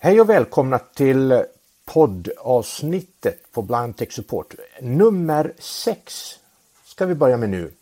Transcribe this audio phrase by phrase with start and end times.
[0.00, 1.44] Hej och välkomna till
[1.84, 4.54] poddavsnittet på Blind Tech Support.
[4.80, 6.38] Nummer 6
[6.84, 7.72] ska vi börja med nu.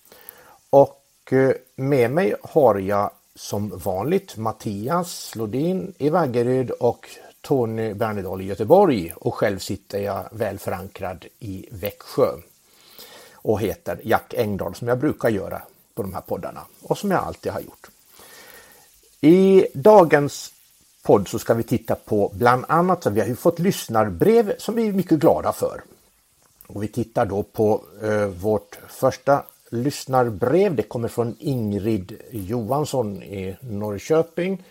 [0.70, 7.08] Och eh, med mig har jag som vanligt Mattias Lodin i Vaggeryd och
[7.40, 12.28] Tony Bernedal i Göteborg och själv sitter jag väl förankrad i Växjö
[13.32, 15.62] och heter Jack Engdahl som jag brukar göra
[15.94, 17.90] på de här poddarna och som jag alltid har gjort.
[19.20, 20.52] I dagens
[21.06, 24.74] podd så ska vi titta på bland annat, så vi har ju fått lyssnarbrev som
[24.74, 25.82] vi är mycket glada för.
[26.66, 30.74] Och vi tittar då på eh, vårt första lyssnarbrev.
[30.74, 34.64] Det kommer från Ingrid Johansson i Norrköping.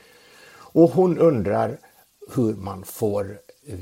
[0.58, 1.78] Och hon undrar
[2.36, 3.78] hur man får eh,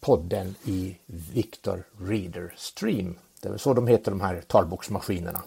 [0.00, 3.14] podden i Victor Reader Stream.
[3.40, 5.42] Det är så de heter de här talboksmaskinerna.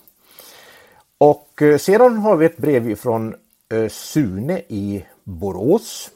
[1.17, 3.35] Och eh, sedan har vi ett brev från
[3.69, 6.11] eh, Sune i Borås.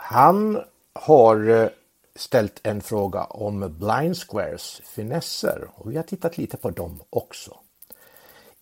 [0.00, 0.62] Han
[0.92, 1.68] har eh,
[2.16, 7.56] ställt en fråga om Blind Squares finesser och vi har tittat lite på dem också.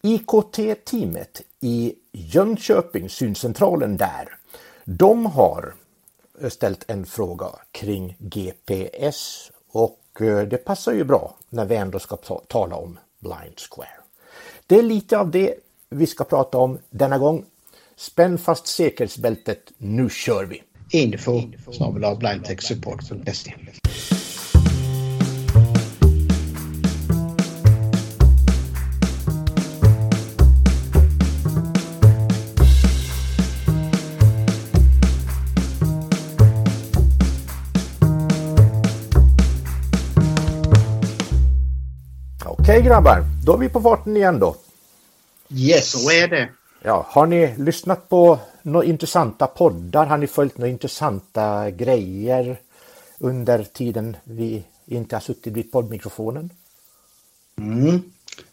[0.02, 4.36] IKT-teamet i Jönköping, syncentralen där,
[4.84, 5.74] de har
[6.40, 11.98] eh, ställt en fråga kring GPS och eh, det passar ju bra när vi ändå
[11.98, 14.00] ska tala om Blind Square.
[14.66, 15.54] Det är lite av det
[15.88, 17.44] vi ska prata om denna gång.
[17.96, 20.62] Spänn fast säkerhetsbältet, nu kör vi!
[20.90, 21.42] Info
[21.72, 23.54] snabel blindtechsupport.se
[42.44, 44.56] Okej grabbar, då är vi på farten igen då.
[45.50, 46.48] Yes, så är det.
[46.82, 50.06] Ja, har ni lyssnat på några intressanta poddar?
[50.06, 52.60] Har ni följt några intressanta grejer
[53.18, 56.50] under tiden vi inte har suttit vid poddmikrofonen?
[57.58, 58.02] Mm.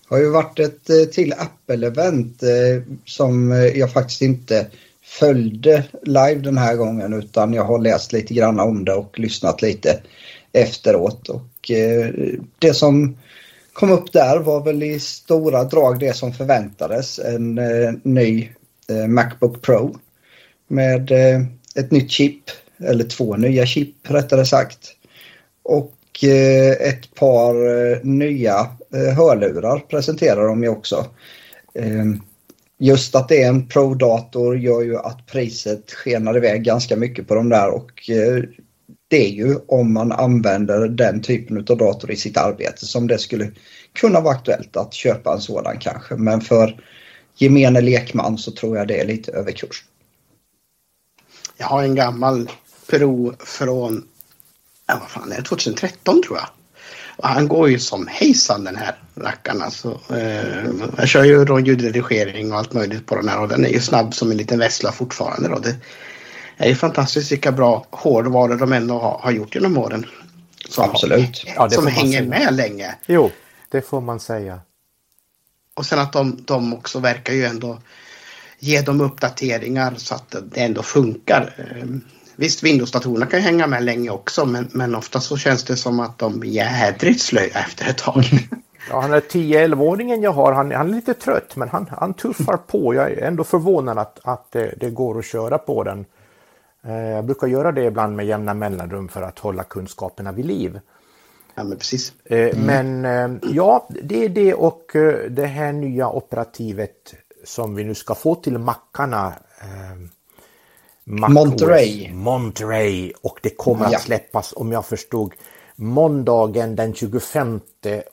[0.07, 4.67] har ju varit ett eh, till Apple-event eh, som eh, jag faktiskt inte
[5.03, 9.61] följde live den här gången utan jag har läst lite grann om det och lyssnat
[9.61, 9.99] lite
[10.51, 11.29] efteråt.
[11.29, 11.71] Och
[12.59, 13.17] det som
[13.73, 17.19] kom upp där var väl i stora drag det som förväntades.
[17.19, 17.55] En
[18.03, 18.49] ny
[19.07, 19.95] Macbook Pro
[20.73, 21.41] med eh,
[21.75, 22.43] ett nytt chip,
[22.77, 24.79] eller två nya chip rättare sagt.
[25.63, 31.05] Och eh, ett par eh, nya eh, hörlurar presenterar de ju också.
[31.75, 32.21] Ehm,
[32.79, 37.35] just att det är en Pro-dator gör ju att priset skenar iväg ganska mycket på
[37.35, 38.43] de där och eh,
[39.07, 43.17] det är ju om man använder den typen av dator i sitt arbete som det
[43.17, 43.51] skulle
[43.93, 46.15] kunna vara aktuellt att köpa en sådan kanske.
[46.15, 46.83] Men för
[47.35, 49.83] gemene lekman så tror jag det är lite överkurs.
[51.57, 52.49] Jag har en gammal
[52.87, 54.07] Pro från
[54.87, 56.47] ja, vad fan är det, 2013 tror jag.
[57.15, 59.61] Och han går ju som hejsan den här rackaren.
[59.61, 60.65] Alltså, eh,
[60.97, 63.79] jag kör ju då ljudredigering och allt möjligt på den här och den är ju
[63.79, 65.49] snabb som en liten vässla fortfarande.
[65.49, 65.59] Då.
[65.59, 65.75] Det
[66.57, 70.05] är ju fantastiskt vilka bra hårdvaror de ändå har, har gjort genom åren.
[70.69, 71.43] Som, Absolut.
[71.55, 72.95] Ja, som hänger med länge.
[73.05, 73.31] Jo,
[73.69, 74.59] det får man säga.
[75.73, 77.79] Och sen att de, de också verkar ju ändå
[78.63, 81.53] ge dem uppdateringar så att det ändå funkar.
[81.57, 82.01] Ehm,
[82.35, 86.19] visst, Windows-datorerna kan hänga med länge också men, men ofta så känns det som att
[86.19, 88.23] de blir jädrigt slöa efter ett tag.
[88.89, 92.57] Ja, han är 10-11-åringen jag har, han, han, är lite trött men han, han tuffar
[92.57, 92.93] på.
[92.93, 96.05] Jag är ändå förvånad att, att det, det går att köra på den.
[96.85, 100.79] Eh, jag brukar göra det ibland med jämna mellanrum för att hålla kunskaperna vid liv.
[101.55, 102.13] Ja, men precis.
[102.25, 103.01] Mm.
[103.01, 107.13] Men ja, det är det och eh, det här nya operativet
[107.43, 109.33] som vi nu ska få till mackarna.
[111.03, 112.13] Monterey.
[112.13, 113.97] Monterey och det kommer ja.
[113.97, 115.33] att släppas om jag förstod
[115.75, 117.59] måndagen den 25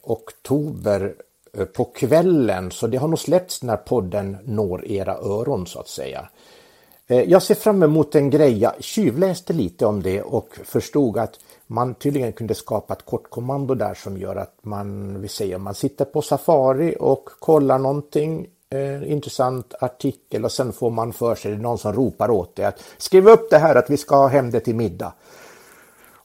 [0.03, 1.15] oktober
[1.77, 2.71] på kvällen.
[2.71, 6.29] Så det har nog släppts när podden når era öron så att säga.
[7.07, 8.59] Jag ser fram emot en grej.
[8.59, 13.95] Jag tjuvläste lite om det och förstod att man tydligen kunde skapa ett kortkommando där
[13.95, 19.75] som gör att man, vi säger man sitter på Safari och kollar någonting eh, intressant
[19.81, 23.51] artikel och sen får man för sig någon som ropar åt dig att skriv upp
[23.51, 25.13] det här att vi ska ha hem det till middag.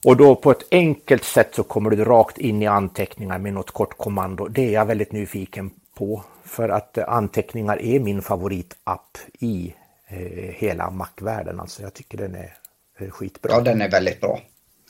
[0.04, 3.70] Och då på ett enkelt sätt så kommer du rakt in i anteckningar med något
[3.70, 4.48] kortkommando.
[4.48, 9.74] Det är jag väldigt nyfiken på för att anteckningar är min favoritapp i
[10.08, 10.18] eh,
[10.54, 11.60] hela Mac-världen.
[11.60, 12.54] Alltså jag tycker den är
[12.98, 13.52] eh, skitbra.
[13.52, 14.40] Ja, den är väldigt bra.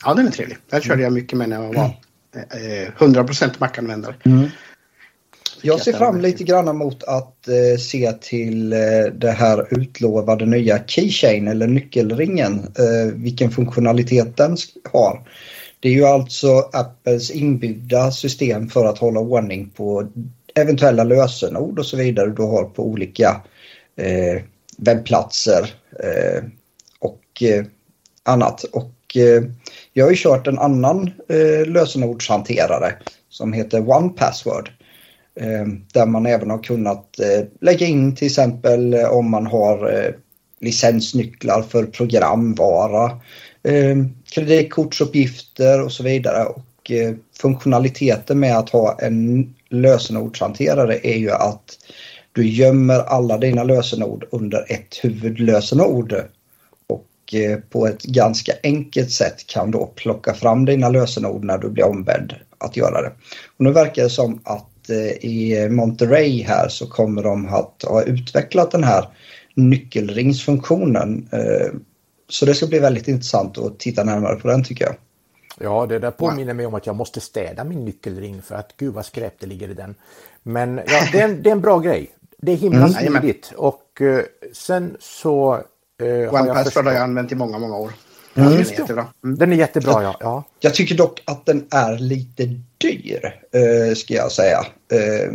[0.05, 0.57] Ja, den är trevlig.
[0.69, 1.85] Den körde jag mycket med när jag var
[2.33, 4.15] eh, 100% Mac-användare.
[4.25, 4.49] Mm.
[5.61, 8.79] Jag ser fram lite grann mot att eh, se till eh,
[9.13, 12.53] det här utlovade nya Keychain eller nyckelringen.
[12.59, 14.57] Eh, vilken funktionalitet den
[14.91, 15.21] har.
[15.79, 20.07] Det är ju alltså Apples inbyggda system för att hålla ordning på
[20.55, 23.41] eventuella lösenord och så vidare du har på olika
[23.95, 24.41] eh,
[24.77, 25.73] webbplatser
[26.03, 26.43] eh,
[26.99, 27.65] och eh,
[28.23, 28.63] annat.
[28.63, 28.93] Och
[29.93, 31.11] jag har ju kört en annan
[31.65, 32.93] lösenordshanterare
[33.29, 34.71] som heter OnePassword.
[35.39, 39.93] Ehm, där man även har kunnat eh, lägga in till exempel eh, om man har
[39.93, 40.11] eh,
[40.59, 43.19] licensnycklar för programvara,
[43.63, 46.45] ehm, kreditkortsuppgifter och så vidare.
[46.45, 46.91] Och
[47.41, 51.77] funktionaliteten med att ha en lösenordshanterare är ju att
[52.31, 56.13] du gömmer alla dina lösenord under ett huvudlösenord
[56.87, 57.35] och
[57.69, 62.35] på ett ganska enkelt sätt kan då plocka fram dina lösenord när du blir ombedd
[62.57, 63.11] att göra det.
[63.57, 68.03] Och nu verkar det som att eh, i Monterey här så kommer de att ha
[68.03, 69.07] utvecklat den här
[69.55, 71.29] nyckelringsfunktionen.
[71.31, 71.71] Eh,
[72.29, 74.95] så det ska bli väldigt intressant att titta närmare på den tycker jag.
[75.59, 78.93] Ja, det där påminner mig om att jag måste städa min nyckelring för att gud
[78.93, 79.95] vad skräp det ligger i den.
[80.43, 82.11] Men ja, det är en, det är en bra grej.
[82.37, 82.89] Det är himla mm.
[82.89, 84.21] smidigt och uh,
[84.53, 85.63] sen så...
[86.03, 87.91] Uh, One Password har jag använt i många, många år.
[88.37, 88.49] Mm.
[88.49, 89.07] Den, är jättebra.
[89.23, 89.37] Mm.
[89.37, 90.03] den är jättebra.
[90.03, 90.17] ja.
[90.19, 90.43] ja.
[90.59, 92.43] Jag tycker dock att den är lite
[92.77, 94.59] dyr, uh, ska jag säga.
[94.93, 95.33] Uh,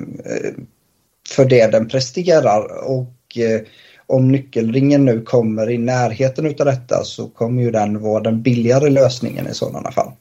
[1.29, 2.85] för det den presterar.
[2.85, 3.67] Och uh,
[4.07, 8.91] om nyckelringen nu kommer i närheten av detta så kommer ju den vara den billigare
[8.91, 10.13] lösningen i sådana fall.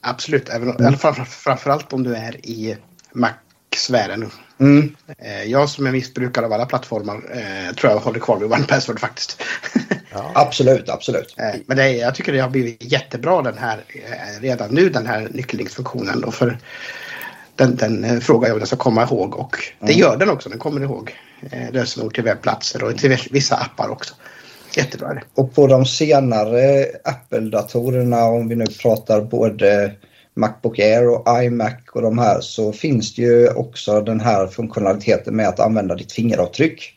[0.00, 0.94] Absolut, även, mm.
[1.26, 2.76] framförallt om du är i
[3.12, 4.30] Mac-sfären.
[4.60, 4.96] Mm.
[5.46, 7.20] Jag som är missbrukare av alla plattformar
[7.74, 9.42] tror jag håller kvar vid OnePassword faktiskt.
[10.14, 10.32] Ja.
[10.34, 11.34] Absolut, absolut.
[11.38, 15.06] Eh, men det, jag tycker det har blivit jättebra den här eh, redan nu den
[15.06, 16.24] här nyckellingsfunktionen.
[16.24, 16.58] Och för
[17.56, 19.98] den, den eh, frågar jag om den ska komma ihåg och det mm.
[19.98, 20.48] gör den också.
[20.48, 21.16] Den kommer ihåg
[21.72, 24.14] lösenord till webbplatser och till vissa appar också.
[24.76, 25.22] Jättebra.
[25.34, 29.92] Och på de senare Apple-datorerna om vi nu pratar både
[30.34, 35.36] Macbook Air och iMac och de här så finns det ju också den här funktionaliteten
[35.36, 36.96] med att använda ditt fingeravtryck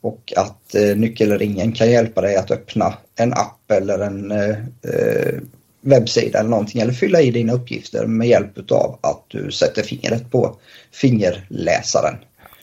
[0.00, 4.50] och att eh, nyckelringen kan hjälpa dig att öppna en app eller en eh,
[4.82, 5.40] eh,
[5.80, 10.30] webbsida eller någonting eller fylla i dina uppgifter med hjälp av att du sätter fingret
[10.30, 10.56] på
[10.92, 12.14] fingerläsaren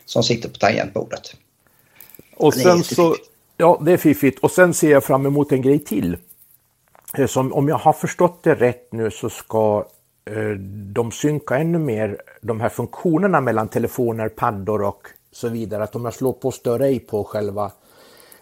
[0.05, 1.35] som sitter på tangentbordet.
[2.35, 3.15] Och sen så,
[3.57, 6.17] ja det är fiffigt och sen ser jag fram emot en grej till.
[7.17, 9.85] Eh, som, om jag har förstått det rätt nu så ska
[10.25, 10.49] eh,
[10.93, 15.83] de synka ännu mer de här funktionerna mellan telefoner, paddor och så vidare.
[15.83, 17.71] Att om jag slår på större ej på själva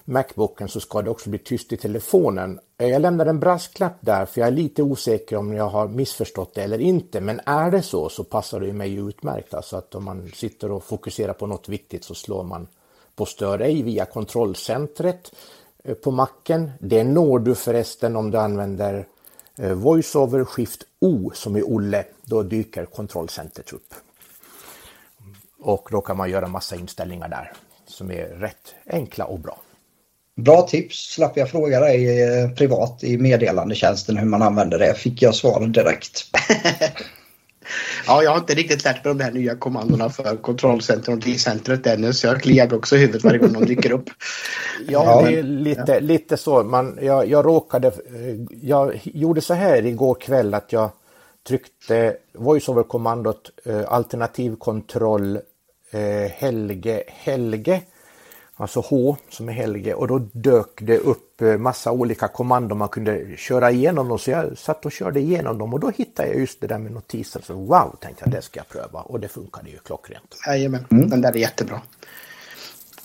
[0.06, 2.60] Macbooken så ska det också bli tyst i telefonen.
[2.78, 6.64] Jag lämnar en brasklapp där för jag är lite osäker om jag har missförstått det
[6.64, 7.22] eller inte.
[7.22, 9.54] Men är det så så passar det mig utmärkt.
[9.54, 12.68] Alltså att om man sitter och fokuserar på något viktigt så slår man
[13.16, 15.32] på stör ej via kontrollcentret
[15.84, 16.72] eh, på macken.
[16.80, 19.08] Det når du förresten om du använder
[19.58, 22.06] eh, VoiceOver Shift O som i Olle.
[22.26, 23.94] Då dyker kontrollcentret upp.
[25.66, 27.52] Och då kan man göra massa inställningar där
[27.88, 29.58] som är rätt enkla och bra.
[30.36, 34.94] Bra tips, slapp jag fråga dig eh, privat i meddelandetjänsten hur man använder det.
[34.94, 36.24] Fick jag svar direkt.
[38.08, 41.88] ja, jag har inte riktigt lärt mig de här nya kommandona för kontrollcentrum och D-centret
[41.88, 44.10] ännu så jag kliar också i huvudet varje gång de dyker upp.
[44.88, 46.00] ja, det är lite, ja.
[46.00, 46.64] lite så.
[46.64, 50.90] Man, jag, jag råkade, eh, jag gjorde så här igår kväll att jag
[51.48, 55.40] tryckte voiceover-kommandot eh, alternativkontroll
[55.96, 57.82] eh, Helge Helge,
[58.56, 62.90] alltså H som är Helge och då dök det upp eh, massa olika kommandon man
[62.90, 66.38] kunde köra igenom dem så jag satt och körde igenom dem och då hittade jag
[66.40, 67.42] just det där med notiser.
[67.42, 70.36] Så wow, tänkte jag det ska jag pröva och det funkade ju klockrent.
[70.48, 71.10] Jajamän, mm.
[71.10, 71.82] den där är jättebra.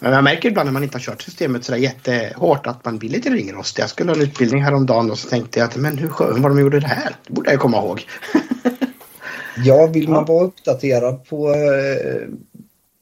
[0.03, 3.11] Men jag märker ibland när man inte har kört systemet sådär jättehårt att man blir
[3.11, 3.83] lite ringrostig.
[3.83, 6.51] Jag skulle ha en utbildning häromdagen och så tänkte jag att men hur skönt vad
[6.51, 7.17] de gjorde det här.
[7.27, 8.07] Det borde jag komma ihåg.
[9.65, 12.29] ja, vill man vara uppdaterad på eh,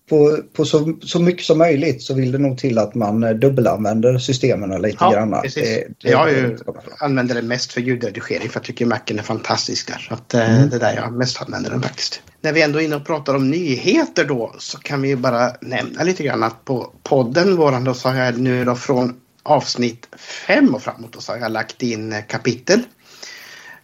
[0.09, 3.31] på, på så, så mycket som möjligt så vill det nog till att man eh,
[3.31, 5.41] dubbelanvänder systemen lite ja, grann.
[5.43, 5.63] Precis.
[5.63, 6.59] Det, det jag ju
[6.99, 10.07] använder det mest för ljudredigering för jag tycker Macen är fantastisk där.
[10.09, 10.71] Så att, eh, mm.
[10.71, 12.23] det är där jag mest använder den faktiskt.
[12.41, 16.03] När vi ändå är inne och pratar om nyheter då så kan vi bara nämna
[16.03, 20.09] lite grann att på podden våran då så har jag nu då från avsnitt
[20.47, 22.83] fem och framåt då så har jag lagt in kapitel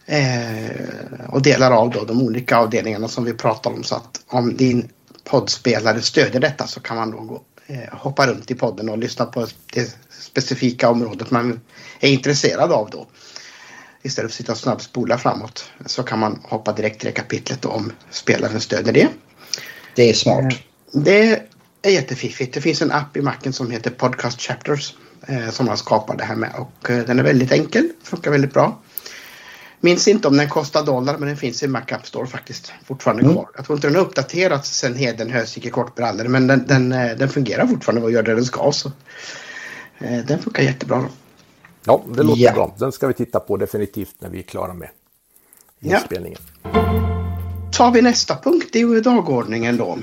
[0.07, 3.83] Eh, och delar av då de olika avdelningarna som vi pratar om.
[3.83, 4.89] Så att om din
[5.25, 9.25] poddspelare stödjer detta så kan man då gå, eh, hoppa runt i podden och lyssna
[9.25, 11.59] på det specifika området man
[11.99, 13.07] är intresserad av då.
[14.03, 17.65] Istället för att sitta och snabbspola framåt så kan man hoppa direkt till det kapitlet
[17.65, 19.07] om spelaren stödjer det.
[19.95, 20.53] Det är smart.
[20.91, 21.41] Det
[21.81, 22.53] är jättefiffigt.
[22.53, 24.93] Det finns en app i macken som heter Podcast Chapters
[25.27, 28.53] eh, som man skapar det här med och eh, den är väldigt enkel, funkar väldigt
[28.53, 28.81] bra.
[29.85, 33.23] Minns inte om den kostar dollar men den finns i Mac App Store faktiskt fortfarande
[33.23, 33.33] mm.
[33.33, 33.49] kvar.
[33.55, 37.29] Jag tror inte den har uppdaterats sen Heden Hösike kortbrallor men den, den, eh, den
[37.29, 38.71] fungerar fortfarande och gör det den ska.
[38.71, 38.91] Så.
[39.97, 40.97] Eh, den funkar jättebra.
[40.97, 41.07] Då.
[41.85, 42.53] Ja, det låter ja.
[42.53, 42.75] bra.
[42.77, 44.89] Den ska vi titta på definitivt när vi är klara med
[45.79, 46.39] inspelningen.
[46.63, 46.69] Ja.
[47.71, 49.97] Tar vi nästa punkt, det är ju dagordningen då.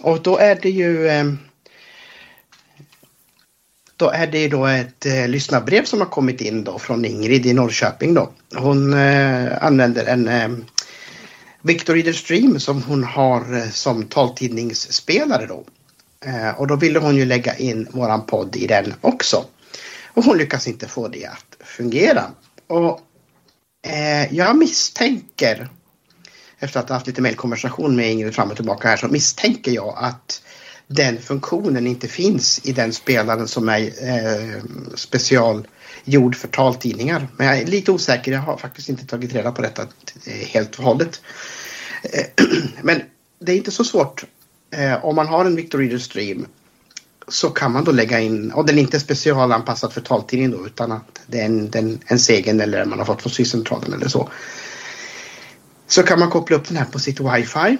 [0.00, 1.24] Och då är det ju eh,
[4.02, 7.52] då är det då ett eh, lyssnarbrev som har kommit in då från Ingrid i
[7.52, 8.30] Norrköping då.
[8.54, 10.48] Hon eh, använder en eh,
[11.60, 15.64] Victor Reader Stream som hon har eh, som taltidningsspelare då.
[16.24, 19.44] Eh, och då ville hon ju lägga in våran podd i den också.
[20.06, 22.24] Och hon lyckas inte få det att fungera.
[22.66, 23.00] Och
[23.86, 25.68] eh, jag misstänker
[26.58, 29.94] efter att ha haft lite mejlkonversation med Ingrid fram och tillbaka här så misstänker jag
[29.96, 30.42] att
[30.86, 34.62] den funktionen inte finns i den spelaren som är eh,
[34.94, 37.28] specialgjord för taltidningar.
[37.36, 40.78] Men jag är lite osäker, jag har faktiskt inte tagit reda på detta eh, helt
[40.78, 41.20] och hållet.
[42.02, 42.46] Eh,
[42.82, 43.02] men
[43.38, 44.24] det är inte så svårt.
[44.70, 46.46] Eh, om man har en Victor Reader Stream
[47.28, 50.92] så kan man då lägga in, och den är inte specialanpassad för taltidningen då utan
[50.92, 54.28] att det är en, den, en segen eller man har fått från Syscentralen eller så.
[55.86, 57.78] Så kan man koppla upp den här på sitt wifi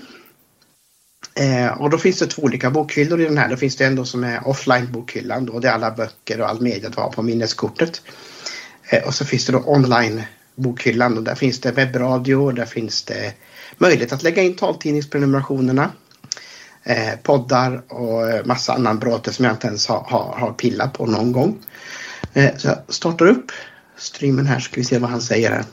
[1.34, 3.48] Eh, och då finns det två olika bokhyllor i den här.
[3.48, 5.58] Då finns det en då som är offline bokhyllan då.
[5.58, 8.02] Det är alla böcker och all media du har på minneskortet.
[8.90, 10.22] Eh, och så finns det då online
[10.54, 13.34] bokhyllan och där finns det webbradio och där finns det
[13.78, 15.90] möjlighet att lägga in taltidningsprenumerationerna.
[16.82, 20.92] Eh, poddar och eh, massa annan bråte som jag inte ens har, har, har pillat
[20.92, 21.58] på någon gång.
[22.32, 23.52] Eh, så jag startar upp
[23.96, 25.64] streamen här ska vi se vad han säger här.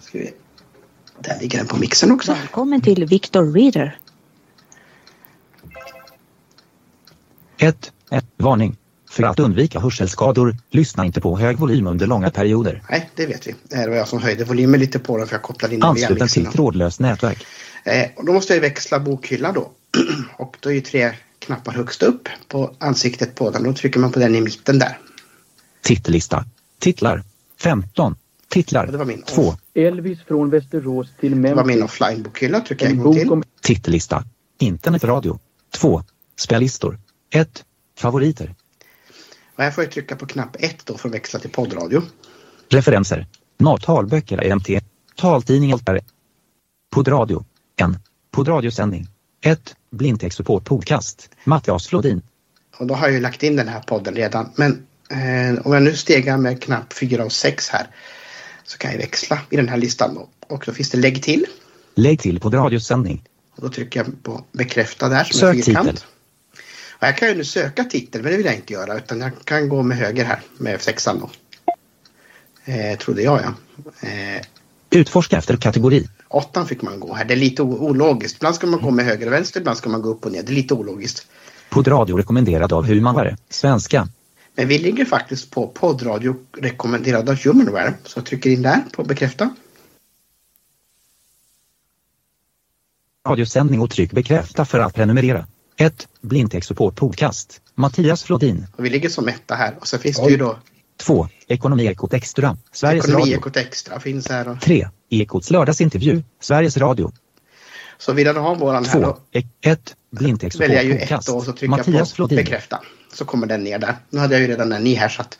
[0.00, 0.32] Ska vi
[1.20, 2.32] där ligger den på mixen också.
[2.32, 3.98] Välkommen till Victor Reader.
[7.58, 7.92] 1.
[8.36, 8.76] Varning.
[9.10, 12.82] För att undvika hörselskador, lyssna inte på hög volym under långa perioder.
[12.90, 13.54] Nej, det vet vi.
[13.62, 16.28] Det var jag som höjde volymen lite på den för jag kopplade in den Ansluten
[16.28, 17.46] till trådlöst nätverk.
[17.84, 19.70] Eh, och då måste jag växla bokhyllan då.
[20.38, 23.62] och då är ju tre knappar högst upp på ansiktet på den.
[23.62, 24.98] Då trycker man på den i mitten där.
[25.82, 26.44] Titellista.
[26.78, 27.22] Titlar.
[27.60, 28.16] 15.
[28.48, 28.86] Titlar.
[28.86, 29.54] Det var min 2.
[29.74, 31.50] Elvis från Västerås till Memphis.
[31.50, 32.64] Det var min offline-bokhyllan.
[32.64, 33.30] Trycker jag en gång till.
[33.30, 33.42] Om...
[33.60, 34.24] Titellista.
[34.58, 35.38] Internetradio.
[35.74, 36.02] 2.
[36.36, 36.98] Spellistor.
[37.30, 37.64] 1.
[37.98, 38.54] Favoriter.
[39.56, 42.02] Och här får jag trycka på knapp 1 då för att växla till poddradio.
[42.68, 43.26] Referenser.
[43.80, 44.68] Talböcker EMT.
[45.16, 46.00] Taltidningar.
[46.90, 47.44] Poddradio.
[47.76, 47.86] 1.
[48.30, 49.06] Poddradiosändning.
[49.40, 49.74] 1.
[49.90, 51.30] Blindtextsupport podcast.
[51.44, 52.22] Mattias Flodin.
[52.78, 54.50] Och då har jag ju lagt in den här podden redan.
[54.56, 57.86] Men eh, om jag nu stegar med knapp 4 och 6 här
[58.68, 60.18] så kan jag växla i den här listan.
[60.46, 61.46] Och då finns det lägg till.
[61.94, 63.24] Lägg till på radiosändning.
[63.56, 65.98] Och då trycker jag på bekräfta där som Sök titel.
[66.90, 69.30] Och här kan jag nu söka titel men det vill jag inte göra utan jag
[69.44, 71.30] kan gå med höger här med sexan då.
[72.72, 73.54] Eh, trodde jag ja.
[74.08, 74.42] Eh,
[74.90, 76.08] Utforska efter kategori.
[76.28, 77.24] Åttan fick man gå här.
[77.24, 78.36] Det är lite ologiskt.
[78.36, 80.42] Ibland ska man gå med höger och vänster, ibland ska man gå upp och ner.
[80.42, 81.26] Det är lite ologiskt.
[81.70, 83.36] Poddradio rekommenderad av Humanware.
[83.50, 84.08] Svenska.
[84.58, 87.94] Men vi ligger faktiskt på poddradio rekommenderad av Humanware.
[88.04, 89.54] Så jag trycker in där på bekräfta.
[93.28, 95.46] Radiosändning och tryck bekräfta för att prenumerera.
[95.76, 96.08] 1.
[96.20, 97.60] Blindtextsupport podcast.
[97.74, 98.66] Mattias Flodin.
[98.76, 100.24] Och vi ligger som etta här och så finns Oj.
[100.24, 100.58] det ju då
[100.96, 101.28] 2.
[101.46, 102.56] Ekonomi Ekot Extra.
[102.72, 103.36] Sveriges Ekonomi Radio.
[103.36, 104.48] Ekot Extra finns här.
[104.48, 104.60] Och...
[104.60, 104.88] 3.
[105.08, 106.22] Ekots lördagsintervju.
[106.40, 107.12] Sveriges Radio.
[107.98, 109.18] Så vill du ha våran här då.
[109.60, 109.96] 1.
[110.16, 110.60] Podcast.
[110.60, 112.36] Väljer jag ju ett och så trycker Mattias jag på Flodin.
[112.36, 112.80] bekräfta
[113.12, 113.96] så kommer den ner där.
[114.10, 115.38] Nu hade jag ju redan den i här så att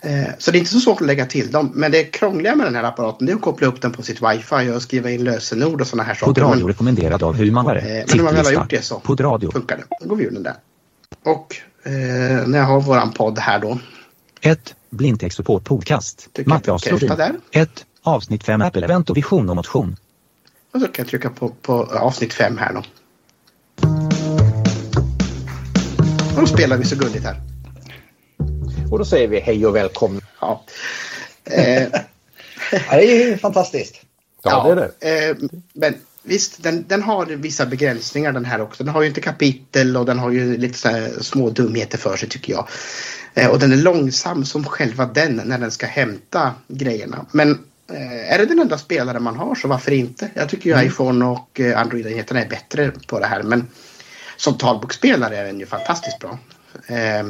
[0.00, 1.72] eh, så det är inte så svårt att lägga till dem.
[1.74, 4.22] Men det krångliga med den här apparaten det är att koppla upp den på sitt
[4.22, 6.26] wifi och skriva in lösenord och sådana här saker.
[6.26, 7.80] Poddradio rekommenderad av Humanware.
[7.80, 9.50] Eh, men när man väl har gjort det så Poddradio.
[9.50, 9.84] funkar det.
[10.00, 10.54] Då går vi ur den där.
[11.22, 11.92] Och eh,
[12.46, 13.78] när jag har våran podd här då.
[14.40, 14.74] 1.
[14.90, 16.28] Blindtextsupport podcast.
[16.46, 16.78] Material
[17.16, 17.34] där.
[17.50, 17.84] 1.
[18.02, 19.96] Avsnitt 5 Apple Event och vision och motion.
[20.74, 22.82] Och så kan jag trycka på, på avsnitt 5 här då.
[26.36, 27.40] Och då spelar vi så gulligt här.
[28.90, 30.20] Och då säger vi hej och välkomna.
[30.40, 30.64] Ja.
[31.44, 31.88] Eh.
[32.90, 34.00] det är ju fantastiskt.
[34.42, 35.30] Ja, ja det är det.
[35.30, 35.36] Eh,
[35.72, 38.84] men visst, den, den, har vissa begränsningar den här också.
[38.84, 42.28] Den har ju inte kapitel och den har ju lite så små dumheter för sig
[42.28, 42.68] tycker jag.
[43.34, 47.26] Eh, och den är långsam som själva den när den ska hämta grejerna.
[47.32, 47.50] Men
[47.92, 50.30] eh, är det den enda spelaren man har så varför inte?
[50.34, 50.86] Jag tycker ju mm.
[50.86, 53.42] iPhone och eh, Android-enheterna är bättre på det här.
[53.42, 53.68] Men
[54.36, 56.38] som talboksspelare är den ju fantastiskt bra.
[56.86, 57.26] Eh,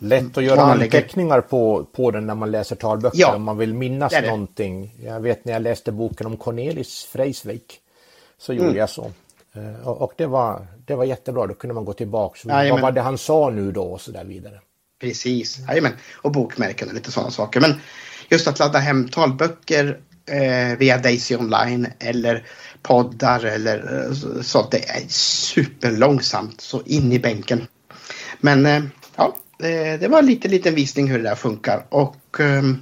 [0.00, 3.74] Lätt att göra anteckningar på, på den när man läser talböcker ja, om man vill
[3.74, 4.26] minnas det det.
[4.26, 4.94] någonting.
[5.02, 7.80] Jag vet när jag läste boken om Cornelis Vreeswijk
[8.38, 8.78] så gjorde mm.
[8.78, 9.12] jag så.
[9.54, 12.38] Eh, Och och det var, det var jättebra, då kunde man gå tillbaka.
[12.38, 12.48] Så.
[12.48, 14.60] Vad var det han sa nu då och så där vidare.
[15.00, 15.92] Precis, Jajamän.
[16.14, 17.60] och bokmärken och lite sådana saker.
[17.60, 17.80] Men
[18.28, 22.46] just att ladda hem talböcker eh, via Daisy Online eller
[22.86, 24.70] poddar eller eh, så- sånt.
[24.70, 27.66] Det är superlångsamt så in i bänken.
[28.40, 28.82] Men eh,
[29.16, 29.36] ja,
[30.00, 31.86] det var en liten, liten visning hur det där funkar.
[31.88, 32.78] Och ehm,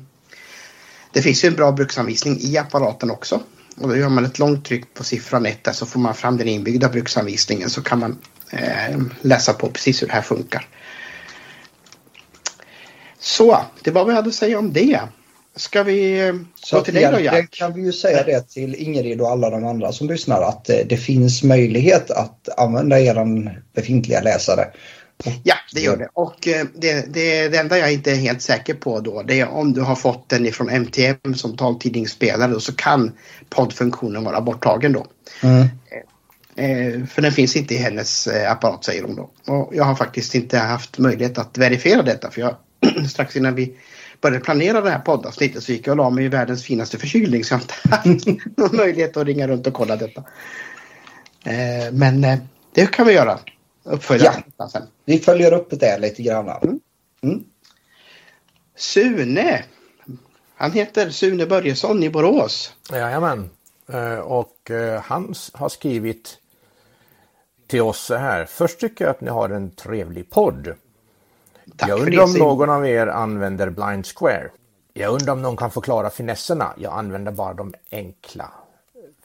[1.12, 3.40] det finns ju en bra bruksanvisning i apparaten också.
[3.76, 6.37] Och då gör man ett långt tryck på siffran 1 där så får man fram
[6.37, 8.18] den inbyggda bruksanvisningen så kan man
[8.50, 10.68] eh, läsa på precis hur det här funkar.
[13.18, 15.00] Så, det var vad jag hade att säga om det.
[15.56, 17.50] Ska vi eh, Så gå till dig då Jack?
[17.50, 20.76] kan vi ju säga det till Ingrid och alla de andra som lyssnar att eh,
[20.87, 24.66] det finns möjlighet att använda er befintliga läsare.
[25.42, 26.08] Ja, det gör det.
[26.12, 29.49] Och eh, det, det, det enda jag inte är helt säker på då det är
[29.49, 33.12] om du har fått den ifrån MTM som taltidningsspelare så kan
[33.50, 35.06] poddfunktionen vara borttagen då.
[35.42, 35.68] Mm.
[36.56, 39.30] Eh, för den finns inte i hennes eh, apparat säger hon då.
[39.52, 42.56] Och jag har faktiskt inte haft möjlighet att verifiera detta för jag
[43.11, 43.76] strax innan vi
[44.25, 47.45] började planera det här poddavsnittet så gick jag och la mig i världens finaste förkylning
[47.45, 47.62] så jag har
[48.11, 50.25] inte haft någon möjlighet att ringa runt och kolla detta.
[51.45, 52.38] Eh, men eh,
[52.75, 53.38] det kan vi göra.
[53.83, 54.69] Uppfölja ja.
[54.69, 54.83] sen.
[55.04, 56.81] Vi följer upp det lite grann.
[57.23, 57.45] Mm.
[58.76, 59.64] Sune.
[60.54, 62.75] Han heter Sune Börjesson i Borås.
[62.93, 63.50] Jajamän.
[63.93, 64.71] Eh, Och
[65.02, 66.38] han har skrivit
[67.66, 68.45] till oss så här.
[68.45, 70.75] Först tycker jag att ni har en trevlig podd.
[71.76, 74.50] Tack jag undrar om någon av er använder Blind Square.
[74.92, 76.73] Jag undrar om någon kan förklara finesserna.
[76.76, 78.50] Jag använder bara de enkla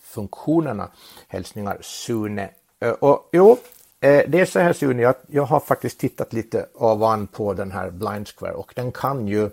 [0.01, 0.89] funktionerna.
[1.27, 2.49] Hälsningar Sune.
[2.79, 3.57] Eh, Och jo,
[3.99, 7.71] eh, det är så här Sune, jag, jag har faktiskt tittat lite ovan på den
[7.71, 9.43] här Blind Square och den kan ju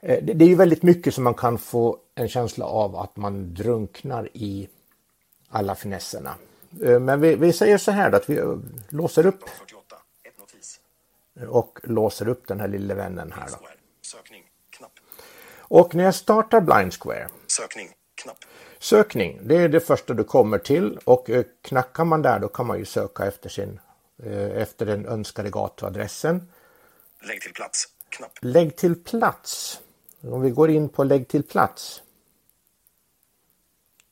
[0.00, 3.54] eh, det är ju väldigt mycket som man kan få en känsla av att man
[3.54, 4.68] drunknar i
[5.48, 6.34] alla finesserna.
[7.00, 8.40] Men vi, vi säger så här då, att vi
[8.88, 9.66] låser upp 48.
[9.66, 9.85] Ett notis.
[11.48, 13.58] Och låser upp den här lille vännen här då.
[15.68, 17.88] Och när jag startar Blind Square, Sökning.
[18.14, 18.38] Knapp.
[18.78, 22.66] sökning, det är det första du kommer till och eh, knackar man där då kan
[22.66, 23.80] man ju söka efter sin
[24.22, 26.52] eh, efter den önskade gatuadressen.
[27.20, 27.88] Lägg till plats.
[28.08, 28.32] Knapp.
[28.40, 29.80] Lägg till plats.
[30.20, 32.02] Om vi går in på lägg till plats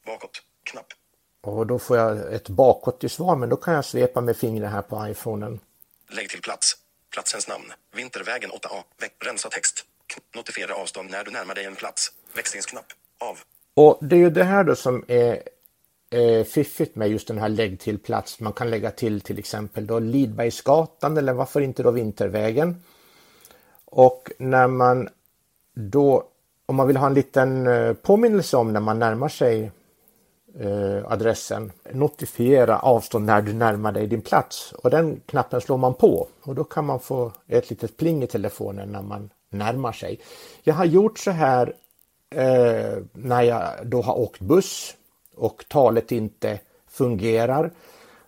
[0.07, 0.43] Bakåt.
[0.65, 0.87] Knapp.
[1.41, 4.71] och då får jag ett bakåt till svar men då kan jag svepa med fingret
[4.71, 5.61] här på iPhonen.
[6.09, 6.84] Lägg till plats.
[7.15, 7.73] Platsens namn.
[7.97, 8.83] Vintervägen 8A.
[9.27, 9.85] Rensa text.
[10.37, 12.13] Notifiera avstånd när du närmar dig en plats.
[12.37, 12.87] Växlingsknapp.
[13.19, 13.39] Av.
[13.75, 15.43] Och det är ju det här då som är
[16.11, 18.41] eh, fiffigt med just den här lägg till plats.
[18.41, 22.83] Man kan lägga till till exempel då Lidbergsgatan eller varför inte då Vintervägen.
[23.85, 25.09] Och när man
[25.75, 26.29] då,
[26.67, 29.71] om man vill ha en liten eh, påminnelse om när man närmar sig
[30.61, 34.73] eh, adressen, notifiera avstånd när du närmar dig din plats.
[34.73, 38.27] Och den knappen slår man på och då kan man få ett litet pling i
[38.27, 40.21] telefonen när man närmar sig.
[40.63, 41.75] Jag har gjort så här
[42.31, 44.95] eh, när jag då har åkt buss
[45.37, 47.71] och talet inte fungerar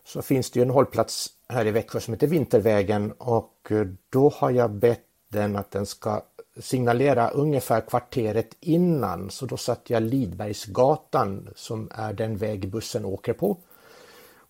[0.04, 3.72] så finns det ju en hållplats här i Växjö som heter Vintervägen och
[4.10, 6.22] då har jag bett den att den ska
[6.59, 13.33] signalera ungefär kvarteret innan så då satte jag Lidbergsgatan som är den väg bussen åker
[13.33, 13.51] på.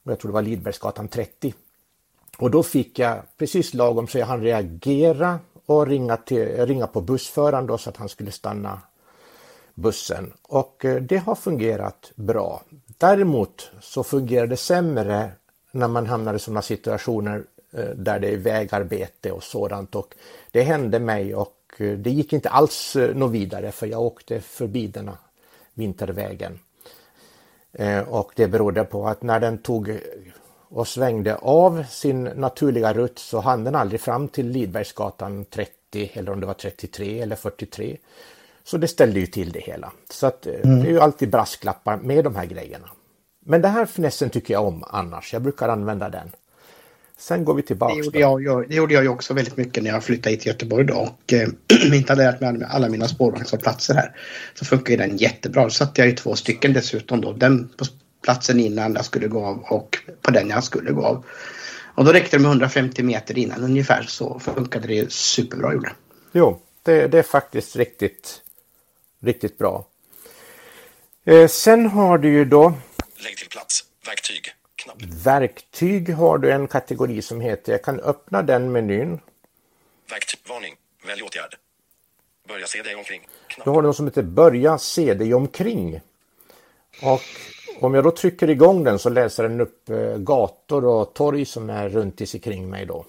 [0.04, 1.54] Och jag tror det var Lidbergsgatan 30.
[2.38, 7.00] Och då fick jag precis lagom så jag hann reagera och ringa, till, ringa på
[7.00, 8.80] bussföraren då så att han skulle stanna
[9.74, 10.32] bussen.
[10.42, 12.62] Och eh, det har fungerat bra.
[12.98, 15.30] Däremot så fungerar det sämre
[15.72, 19.94] när man hamnar i sådana situationer eh, där det är vägarbete och sådant.
[19.94, 20.14] Och
[20.50, 24.86] det hände mig och det gick inte alls eh, något vidare för jag åkte förbi
[24.86, 25.18] denna
[25.74, 26.58] vintervägen.
[27.72, 29.98] Eh, Och det berodde på att när den tog
[30.68, 36.32] och svängde av sin naturliga rutt så hann den aldrig fram till Lidbergsgatan 30 eller
[36.32, 37.96] om det var 33 eller 43.
[38.64, 39.92] Så det ställde ju till det hela.
[40.10, 42.88] Så att eh, det är ju alltid brasklappar med de här grejerna.
[43.40, 45.32] Men den här finessen tycker jag om annars.
[45.32, 46.32] Jag brukar använda den.
[47.18, 47.94] Sen går vi Det tillbaka.
[47.98, 50.48] gjorde, jag, jag, det gjorde jag ju också väldigt mycket när jag flyttade hit till
[50.52, 51.48] Göteborg då och eh,
[51.94, 54.16] inte hade lärt mig alla mina spårvagnshållplatser här.
[54.54, 55.64] Så funkar ju den jättebra.
[55.64, 57.32] Då satte jag ju två stycken dessutom då.
[57.32, 57.84] Den på
[58.22, 61.24] platsen innan jag skulle gå av och på den jag skulle gå av.
[61.94, 65.94] Och då räckte det med 150 meter innan ungefär så funkade det superbra gjorde det.
[66.32, 68.40] Jo, det, det är faktiskt riktigt,
[69.22, 69.86] riktigt bra.
[71.24, 72.74] Eh, sen har du ju då
[73.24, 73.84] Lägg till plats.
[74.06, 74.52] Verktyg.
[74.76, 75.02] Knapp.
[75.02, 79.20] verktyg har du en kategori som heter, jag kan öppna den menyn.
[80.10, 80.40] Verktyg.
[80.48, 80.74] Varning.
[81.06, 81.56] Välj åtgärd.
[82.48, 83.28] Börja se dig omkring.
[83.48, 83.64] Knapp.
[83.64, 86.00] Då har du något som heter börja se dig omkring.
[87.02, 87.20] Och
[87.80, 91.70] Om jag då trycker igång den så läser den upp eh, gator och torg som
[91.70, 93.04] är runt i sig kring mig då.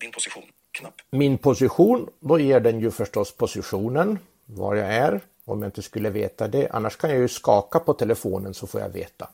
[0.00, 0.42] Din position.
[0.72, 0.94] Knapp.
[1.10, 6.10] Min position, då ger den ju förstås positionen, var jag är, om jag inte skulle
[6.10, 6.68] veta det.
[6.68, 9.28] Annars kan jag ju skaka på telefonen så får jag veta.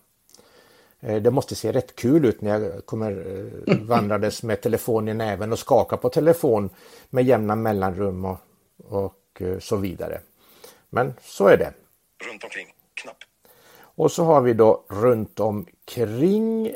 [1.07, 3.11] Eh, Det måste se rätt kul ut när jag kommer
[3.67, 6.71] eh, vandrandes med telefon i näven och skaka på telefon
[7.11, 8.39] med jämna mellanrum och,
[8.89, 10.21] och eh, så vidare.
[10.91, 11.73] Men så är det.
[12.31, 12.67] Runt omkring.
[12.95, 13.17] Knapp.
[13.79, 16.67] Och så har vi då runt omkring.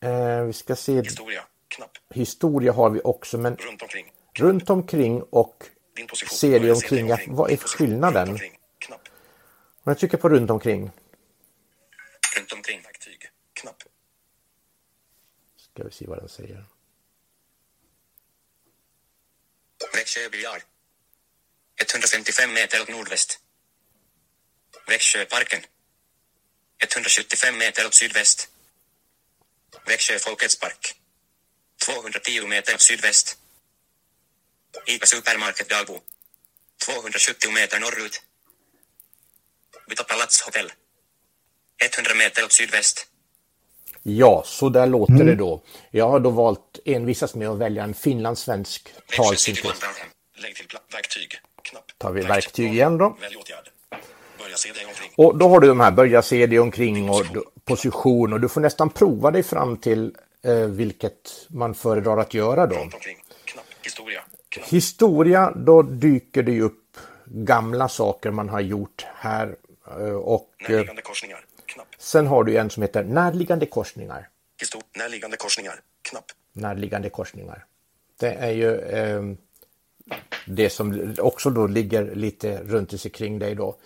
[0.00, 0.92] Eh, vi ska se.
[1.02, 1.42] Historia.
[1.68, 1.90] Knapp.
[2.14, 4.12] Historia har vi också men Runt omkring.
[4.38, 5.64] runt omkring och
[5.96, 6.36] Din position.
[6.36, 8.26] Serie omkring, ja, vad är skillnaden?
[8.28, 8.52] Runt omkring.
[8.78, 9.00] Knapp.
[9.84, 10.90] om jag trycker på runt omkring.
[12.36, 12.80] Runt omkring.
[15.80, 16.64] Ska vi se vad den säger.
[19.92, 20.62] Växjö byar.
[21.76, 23.38] 155 meter åt nordväst.
[24.86, 25.66] Växjöparken.
[26.82, 28.48] 175 meter åt sydväst.
[29.86, 31.00] Växjö Folkets park.
[31.84, 33.38] 210 meter åt sydväst.
[34.86, 36.02] Ica Supermarket Dagbo.
[36.84, 38.22] 270 meter norrut.
[39.86, 40.72] Vita Palats hotell.
[41.78, 43.09] 100 meter åt sydväst.
[44.02, 45.60] Ja, så där låter det då.
[45.90, 49.64] Jag har då valt envisas med att välja en finlandssvensk talsyntes.
[50.42, 51.34] Lägg till verktyg.
[51.62, 51.84] Knapp.
[51.98, 53.16] Tar vi verktyg igen då.
[53.20, 53.70] Välj åtgärd.
[54.38, 55.10] Börja se dig omkring.
[55.16, 57.22] Och då har du de här börja se dig omkring och
[57.64, 62.66] position och du får nästan prova dig fram till eh, vilket man föredrar att göra
[62.66, 62.88] då.
[63.82, 64.22] Historia.
[64.48, 64.66] Knapp.
[64.66, 69.56] Historia, då dyker det ju upp gamla saker man har gjort här
[69.98, 71.44] eh, och Närliggande korsningar.
[72.00, 74.28] Sen har du en som heter närliggande korsningar.
[74.62, 75.80] Histor- närliggande korsningar.
[76.02, 76.24] Knapp.
[76.52, 77.64] Närliggande korsningar.
[78.20, 79.22] Det är ju eh,
[80.46, 83.76] det som också då ligger lite runt sig kring dig då.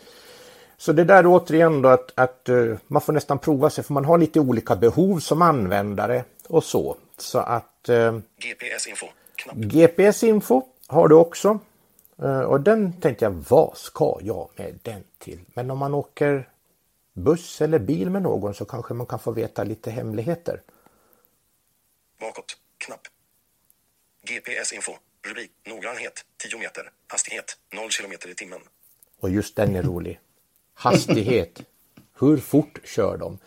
[0.76, 4.04] Så det där återigen då att, att eh, man får nästan prova sig för man
[4.04, 6.96] har lite olika behov som användare och så.
[7.18, 9.06] Så att eh, GPS-info.
[9.36, 9.56] Knapp.
[9.56, 11.58] GPS-info har du också.
[12.22, 15.38] Eh, Och den tänkte jag, vad ska jag med den till?
[15.54, 16.48] Men om man åker
[17.14, 20.62] buss eller bil med någon så kanske man kan få veta lite hemligheter.
[22.20, 22.56] Bakåt.
[22.78, 23.00] Knapp.
[24.22, 24.92] GPS-info.
[25.28, 25.50] Rubrik.
[25.66, 26.24] Noggrannhet.
[26.36, 26.90] 10 meter.
[27.06, 27.56] Hastighet.
[27.72, 28.60] 0 kilometer i timmen.
[29.20, 30.20] Och just den är rolig.
[30.74, 31.60] Hastighet.
[32.20, 33.38] Hur fort kör de?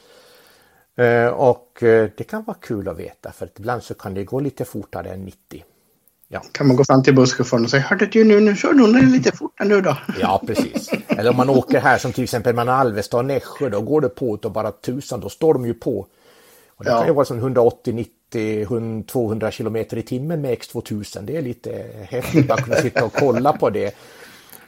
[1.03, 4.23] Eh, Och eh, det kan vara kul att veta för att ibland så kan det
[4.23, 5.65] gå lite fortare än 90.
[6.29, 9.11] Ja, Kan man gå fram till busschauffören och säga Hörde du nu, nu kör hon
[9.11, 9.97] lite fortare nu då.
[10.19, 10.89] ja precis.
[11.07, 14.09] Eller om man åker här som till exempel man Alvesta och Nässjö, då går det
[14.09, 16.07] på och bara tusan, då står de ju på.
[16.77, 16.97] Och det Ja.
[16.97, 21.21] kan ju vara som 180, 90, 100, 200 kilometer i timmen med X2000.
[21.21, 23.95] Det är lite häftigt att kunna sitta och kolla på det.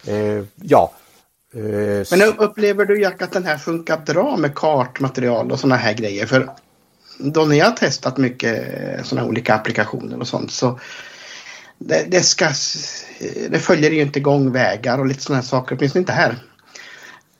[0.07, 0.91] Eh, ja.
[1.53, 1.61] Eh,
[2.11, 6.25] Men upplever du Jack att den här funkar bra med kartmaterial och sådana här grejer?
[6.25, 6.49] För
[7.19, 8.65] då när jag har testat mycket
[9.05, 10.79] sådana olika applikationer och sånt så
[11.79, 12.45] det, det, ska,
[13.49, 16.35] det följer ju inte gångvägar och lite sådana saker, åtminstone inte här.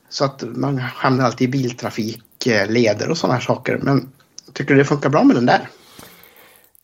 [0.08, 3.78] Så att man hamnar alltid i biltrafikleder och sådana här saker.
[3.82, 4.12] Men
[4.52, 5.68] tycker du det funkar bra med den där?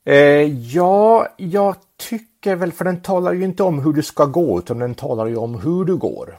[0.05, 4.59] Eh, ja, jag tycker väl, för den talar ju inte om hur du ska gå,
[4.59, 6.39] utan den talar ju om hur du går.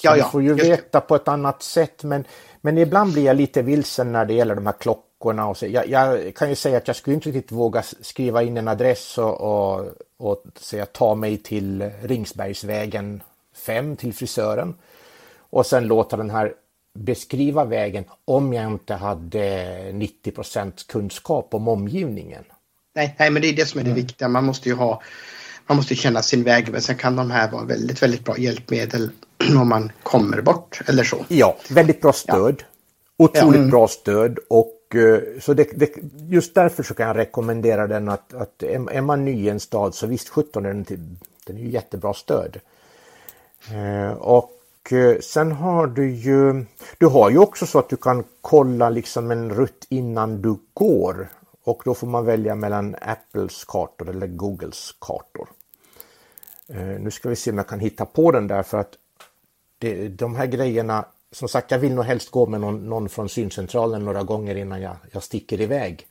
[0.00, 2.24] Så Ja, du ja, får ju veta på ett annat sätt, men,
[2.60, 4.72] men ibland blir jag lite vilsen när det gäller de här
[5.20, 5.46] klockorna.
[5.46, 5.66] Och så.
[5.66, 9.18] Jag, jag kan ju säga att jag skulle inte riktigt våga skriva in en adress
[9.18, 13.22] och, och, och säga ta mig till Ringsbergsvägen
[13.56, 14.74] 5 till frisören.
[15.50, 16.52] Och sen låta den här
[16.98, 22.44] beskriva vägen om jag inte hade 90% kunskap om omgivningen.
[22.94, 24.28] Nej, nej, men det är det som är det viktiga.
[24.28, 25.02] Man måste ju ha
[25.66, 26.68] man måste känna sin väg.
[26.72, 29.10] Men sen kan de här vara väldigt, väldigt bra hjälpmedel
[29.60, 31.24] om man kommer bort eller så.
[31.28, 32.62] Ja, väldigt bra stöd.
[33.18, 33.70] Otroligt Ja, mm.
[33.70, 35.90] bra stöd och Eh, så det, det,
[36.28, 39.60] just därför så kan jag rekommendera den att, att är är man ny i en
[39.60, 42.60] stad så visst 17 är den, till, den är ju jättebra stöd.
[43.72, 46.64] Eh, och eh, sen har du ju,
[46.98, 51.28] du har ju också så att du kan kolla liksom en rutt innan du går
[51.64, 55.48] och då får man välja mellan Apples kartor eller Googles kartor.
[56.68, 58.94] Eh, nu ska vi se om jag kan hitta på den där för att
[59.78, 61.04] det, de här grejerna,
[61.34, 64.82] som sagt jag vill nog helst gå med någon, någon från syncentralen några gånger innan
[64.82, 66.06] jag, jag sticker iväg.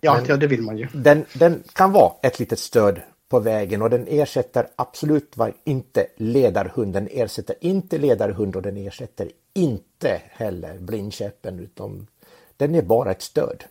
[0.00, 0.88] Ja, Men- ja, det vill man ju.
[0.92, 6.92] Den, den kan vara ett litet stöd på vägen och den ersätter absolut inte ledarhund.
[6.92, 12.06] Den ersätter inte ledarhund och den ersätter inte heller blindkäppen utan
[12.56, 13.64] den är bara ett stöd.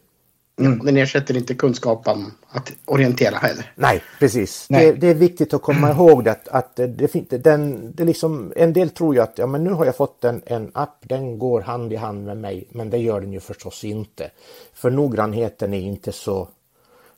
[0.59, 0.85] Mm.
[0.85, 3.71] Den ersätter inte kunskap om att orientera heller.
[3.75, 4.65] Nej, precis.
[4.69, 4.85] Nej.
[4.85, 8.07] Det, det är viktigt att komma ihåg det, att, att det, det, den, det är
[8.07, 10.97] liksom, en del tror ju att ja, men nu har jag fått en, en app,
[11.01, 14.31] den går hand i hand med mig, men det gör den ju förstås inte.
[14.73, 16.47] För noggrannheten är inte så,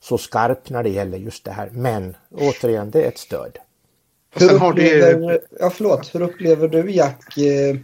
[0.00, 1.68] så skarp när det gäller just det här.
[1.72, 3.58] Men återigen, det är ett stöd.
[4.34, 7.76] Och sen Hur har du ju- upplever, ja, förlåt, hur upplever du Jack eh,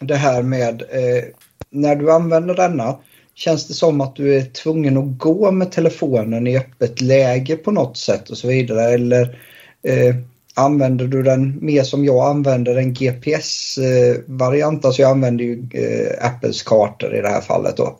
[0.00, 1.24] det här med eh,
[1.70, 2.98] när du använder denna?
[3.40, 7.70] Känns det som att du är tvungen att gå med telefonen i öppet läge på
[7.70, 8.94] något sätt och så vidare?
[8.94, 9.40] Eller
[9.82, 10.14] eh,
[10.54, 14.84] använder du den mer som jag använder en GPS-variant?
[14.84, 17.98] Eh, alltså jag använder ju eh, Apples kartor i det här fallet då.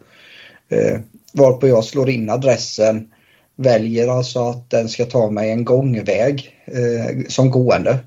[0.68, 1.00] Eh,
[1.32, 3.08] varpå jag slår in adressen,
[3.56, 7.98] väljer alltså att den ska ta mig en gångväg eh, som gående.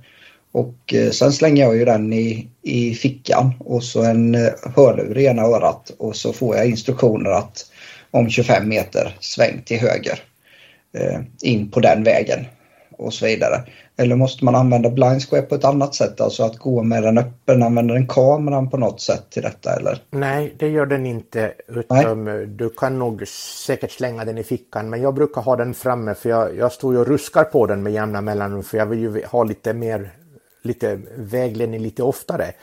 [0.54, 5.18] Och eh, sen slänger jag ju den i, i fickan och så en eh, hörlur
[5.18, 7.66] i ena örat och så får jag instruktioner att
[8.12, 10.20] om 25 meter sväng till höger
[10.98, 12.46] eh, in på den vägen
[12.98, 13.64] och så vidare.
[13.98, 17.18] Eller måste man använda blind square på ett annat sätt, alltså att gå med den
[17.18, 19.98] öppen, använda den kameran på något sätt till detta eller?
[20.10, 21.54] Nej, det gör den inte.
[21.68, 22.26] Utan
[22.58, 23.28] Du kan nog
[23.68, 24.90] säkert slänga den i fickan.
[24.90, 27.84] Men jag brukar ha den framme för jag, jag står ju och ruskar på den
[27.84, 28.64] med jämna mellanrum.
[28.64, 30.12] För jag vill ju ha lite mer
[30.66, 32.54] lite vägledning lite oftare.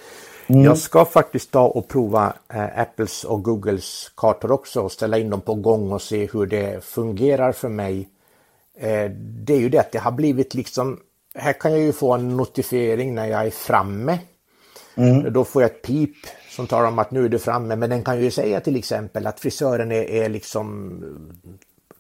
[0.47, 5.31] Jag ska faktiskt ta och prova eh, Apples och Googles kartor också och ställa in
[5.31, 8.09] dem på gång och se hur det fungerar för mig.
[8.79, 11.01] Eh, det är ju det att det har blivit liksom,
[11.35, 14.19] här kan jag ju få en notifiering när jag är framme.
[15.31, 16.17] Då får jag ett pip
[16.51, 17.77] som talar om att nu är du framme.
[17.77, 21.03] Men den kan ju säga till exempel att frisören är, är liksom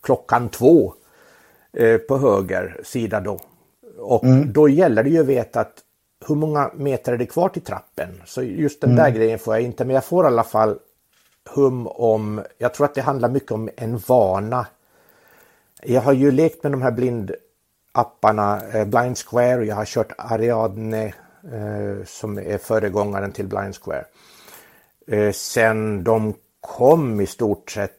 [0.00, 0.94] klockan två
[1.72, 3.40] eh, på höger sida då.
[3.98, 5.74] Och då gäller det ju att veta att
[6.28, 8.22] hur många meter är det kvar till trappen.
[8.24, 9.85] Så just den där grejen får jag inte.
[9.85, 10.78] Men jag får i alla fall
[11.54, 14.66] hum om, jag tror att det handlar mycket om en vana.
[15.83, 20.12] Jag har ju lekt med de här blindapparna, eh, Blind Square och jag har kört
[20.18, 21.04] Ariadne
[21.52, 24.04] eh, som är föregångaren till Blind Square.
[25.06, 27.96] Eh, sen de kom i stort sett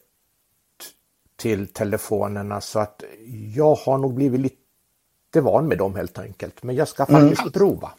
[1.36, 3.04] till telefonerna så att
[3.56, 6.64] jag har nog blivit lite van med dem helt enkelt.
[6.64, 7.92] Men jag ska faktiskt prova.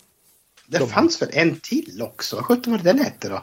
[0.78, 2.36] Det fanns väl en till också?
[2.36, 3.40] Vad sjutton var det den hette då?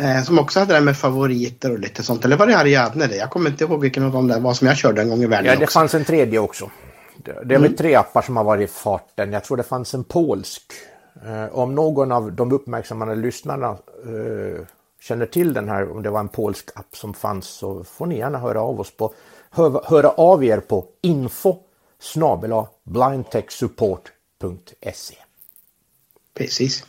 [0.00, 2.24] Eh, som också hade det här med favoriter och lite sånt.
[2.24, 3.16] Eller var det Ariadne det?
[3.16, 5.26] Jag kommer inte ihåg vilken av dem det var som jag körde en gång i
[5.26, 5.78] världen Ja, det också.
[5.78, 6.70] fanns en tredje också.
[7.24, 9.32] Det det är väl tre appar som har varit i farten.
[9.32, 10.62] Jag tror det fanns en polsk.
[11.26, 13.76] Eh, Om någon av de uppmärksammade lyssnarna eh,
[15.00, 18.18] känner till den här, om det var en polsk app som fanns, så får ni
[18.18, 19.14] gärna höra av oss på
[19.50, 21.56] hö- höra av er på info
[22.84, 25.14] blindtechsupport.se.
[26.38, 26.84] Precis.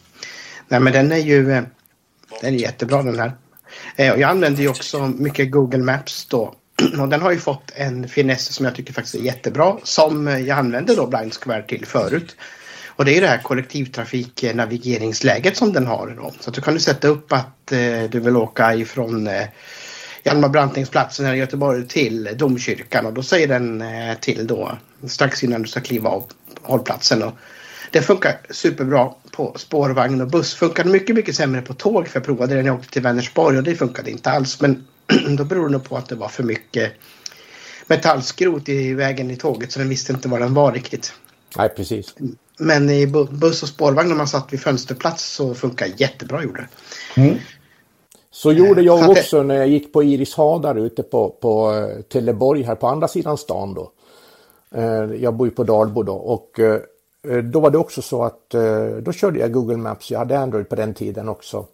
[0.68, 1.64] Nej men den är ju eh,
[2.42, 3.32] den är jättebra den här.
[3.96, 6.56] Eh, jag använder ju också mycket Google Maps då.
[7.00, 9.78] Och den har ju fått en finess som jag tycker faktiskt är jättebra.
[9.84, 12.36] Som eh, jag använde då Blind Square till förut.
[12.88, 16.08] Och det är det här kollektivtrafiknavigeringsläget som den har.
[16.08, 16.34] Då.
[16.40, 19.48] Så att du kan du sätta upp att eh, du vill åka ifrån eh,
[20.24, 25.44] Hjalmar Brantings-platsen här i Göteborg till domkyrkan och då säger den eh, till då strax
[25.44, 26.24] innan du ska kliva av
[26.62, 27.24] hållplatsen.
[27.24, 27.34] Och
[27.92, 30.54] det funkar superbra på spårvagn och buss.
[30.54, 33.58] Funkade mycket, mycket sämre på tåg för jag provade det när jag åkte till Vänersborg
[33.58, 34.62] och det funkade inte alls.
[34.62, 34.88] Men
[35.38, 36.92] då beror det nog på att det var för mycket
[37.88, 41.14] metallskrot i vägen i tåget så den visste inte var den var riktigt.
[41.58, 42.16] Nej, precis.
[42.60, 46.68] Men i bu- buss och spårvagn när man satt vid fönsterplats så funkar jättebra gjorde
[47.16, 47.40] det.
[48.32, 52.02] Så gjorde jag det- också när jag gick på Iris Hadar ute på, på eh,
[52.02, 53.92] Teleborg här på andra sidan stan då.
[54.76, 54.84] Eh,
[55.22, 56.80] Jag bor ju på Dalbo då och eh,
[57.38, 60.12] då var det också så att eh, då körde jag Google Maps.
[60.12, 61.66] Jag hade Android på den tiden också.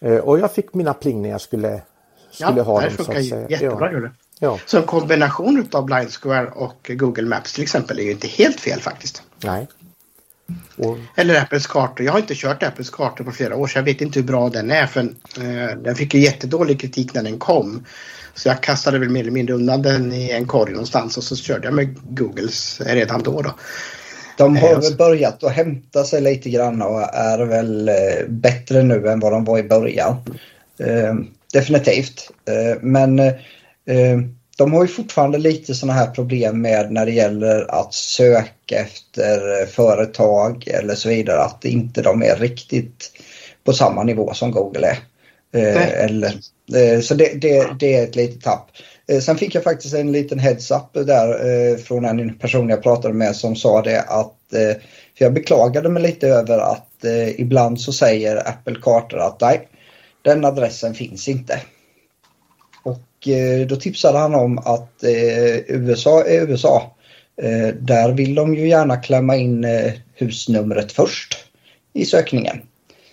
[0.00, 1.82] Eh, Och jag fick mina pling när jag skulle,
[2.30, 2.96] skulle ha det dem.
[2.96, 4.00] funkar jättebra Ja.
[4.00, 4.10] det.
[4.38, 8.28] Ja, Så en kombination av Blind Square och Google Maps till exempel är ju inte
[8.28, 9.22] helt fel faktiskt.
[9.44, 9.68] nej.
[10.76, 12.06] Och, Eller Apples kartor.
[12.06, 14.48] Jag har inte kört Apples kartor på flera år så jag vet inte hur bra
[14.48, 14.86] den är.
[14.86, 17.84] För eh, den fick ju jättedålig kritik när den kom.
[18.34, 21.36] Så jag kastade väl mer eller mindre undan den i en korg någonstans och så
[21.36, 23.42] körde jag med Googles redan då.
[23.42, 23.54] då.
[24.36, 27.94] De har väl börjat att hämta sig lite grann och är väl eh,
[28.28, 30.16] bättre nu än vad de var i början.
[30.78, 31.14] Eh,
[31.52, 32.30] definitivt.
[32.48, 34.18] Eh, men eh,
[34.56, 39.60] de har ju fortfarande lite sådana här problem med när det gäller att söka efter
[39.60, 41.40] eh, företag eller så vidare.
[41.40, 43.12] Att inte de är riktigt
[43.64, 44.98] på samma nivå som Google är.
[46.04, 46.34] Eller,
[46.74, 48.70] eh, så det, det, det är ett litet tapp.
[49.08, 53.14] Eh, Sen fick jag faktiskt en liten heads-up där eh, från en person jag pratade
[53.14, 54.76] med som sa det att eh,
[55.18, 59.68] för jag beklagade mig lite över att eh, ibland så säger Apple kartor att nej,
[60.22, 61.60] den adressen finns inte.
[62.82, 66.96] Och eh, då tipsade han om att eh, USA är USA.
[67.42, 71.36] Eh, där vill de ju gärna klämma in eh, husnumret först
[71.92, 72.62] i sökningen.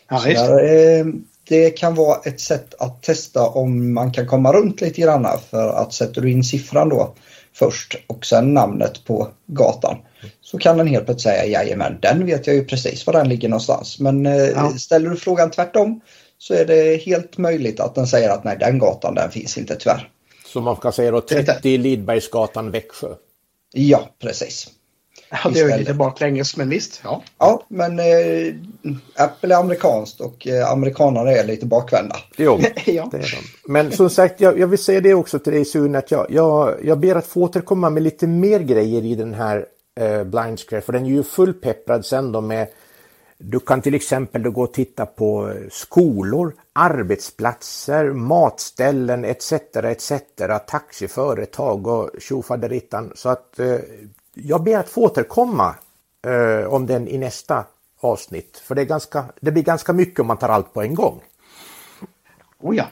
[0.10, 0.46] Ja, just.
[0.46, 1.06] där, eh,
[1.52, 5.70] det kan vara ett sätt att testa om man kan komma runt lite grann för
[5.70, 7.14] att sätter du in siffran då
[7.54, 9.98] först och sen namnet på gatan
[10.42, 13.50] så kan den helt plötsligt säga jajamän den vet jag ju precis var den ligger
[13.50, 14.00] någonstans.
[14.00, 14.70] Men eh, Ja.
[14.78, 16.02] ställer du frågan tvärtom
[16.38, 19.76] så är det helt möjligt att den säger att nej den gatan den finns inte
[19.76, 20.10] tyvärr.
[20.46, 23.08] Som man kan säga då 30 Lidbergsgatan, Växjö.
[23.74, 24.68] Ja precis.
[25.32, 27.02] Ja, det är lite baklänges, men visst.
[27.04, 27.24] Ja.
[27.38, 28.06] Ja men eh,
[29.16, 32.16] Apple är amerikanskt och eh, amerikanare är lite bakvända.
[32.38, 33.08] Jo, Ja.
[33.12, 33.72] det är de.
[33.72, 36.76] Men som sagt, jag, jag vill säga det också till dig Sune, att jag, jag,
[36.84, 39.66] jag ber att få återkomma med lite mer grejer i den här
[40.00, 42.68] eh, Blind Square, för den är ju fullpepprad sen då med
[43.44, 49.52] du kan till exempel gå och titta på skolor, arbetsplatser, matställen etc.
[49.76, 50.12] etc.
[50.68, 53.12] taxiföretag och tjofaderittan.
[53.16, 53.76] Så att eh,
[54.44, 55.76] jag ber att få återkomma
[56.28, 57.66] eh, om den i nästa
[58.00, 58.62] avsnitt.
[58.66, 61.22] För det, är ganska, det blir ganska mycket om man tar allt på en gång.
[62.60, 62.86] Oh, ja.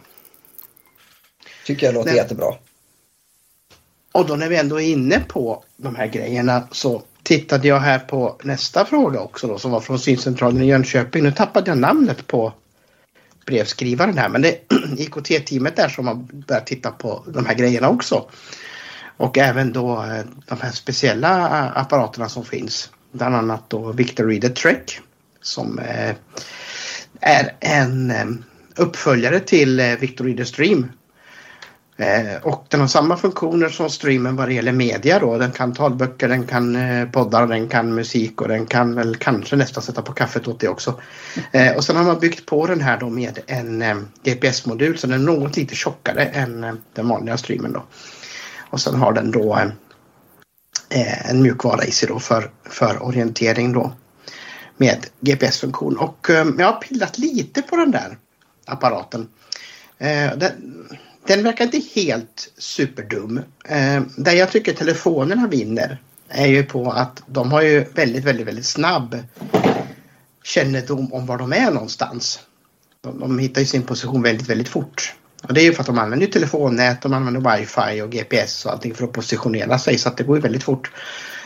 [1.66, 2.18] Tycker jag låter Nej.
[2.18, 2.56] jättebra.
[4.12, 8.00] Och då när vi ändå är inne på de här grejerna så tittade jag här
[8.00, 11.24] på nästa fråga också då som var från syncentralen i Jönköping.
[11.24, 12.54] Nu tappade jag namnet på
[13.46, 14.58] brevskrivaren här men det är
[14.98, 18.26] IKT-teamet där som har börjat titta på de här grejerna också.
[19.20, 22.92] Och även då eh, de här speciella eh, apparaterna som finns.
[23.12, 25.00] Bland annat då Victor Reader Trek
[25.42, 26.16] som eh,
[27.20, 28.14] är en
[28.76, 30.92] uppföljare till Victor Reader Stream
[32.42, 35.38] och den har samma funktioner som streamen vad det gäller media då.
[35.38, 36.78] Den kan talböcker, den kan
[37.12, 40.68] poddar, den kan musik och den kan väl kanske nästan sätta på kaffet åt det
[40.68, 41.00] också.
[41.76, 45.26] Och sen har man byggt på den här då med en GPS-modul så den är
[45.26, 47.84] något lite tjockare än den vanliga streamen då.
[48.70, 49.68] Och sen har den då eh,
[50.90, 53.92] eh, en mjukvara i sig då för, för orientering då
[54.78, 55.98] med GPS-funktion.
[55.98, 58.18] Och eh, jag har pillat lite på den där
[58.66, 59.28] apparaten.
[59.98, 60.88] Eh, den,
[61.28, 63.42] den verkar inte helt superdum.
[63.66, 68.48] Eh, där jag tycker telefonerna vinner är ju på att de har ju väldigt, väldigt,
[68.48, 69.24] väldigt snabb
[70.44, 72.40] kännedom om var de är någonstans.
[73.02, 75.16] De, de hittar ju sin position väldigt, väldigt fort.
[75.44, 78.66] Och det är ju för att de använder ju telefonnät, de använder wifi och GPS
[78.66, 80.92] och allting för att positionera sig så att det går ju väldigt fort.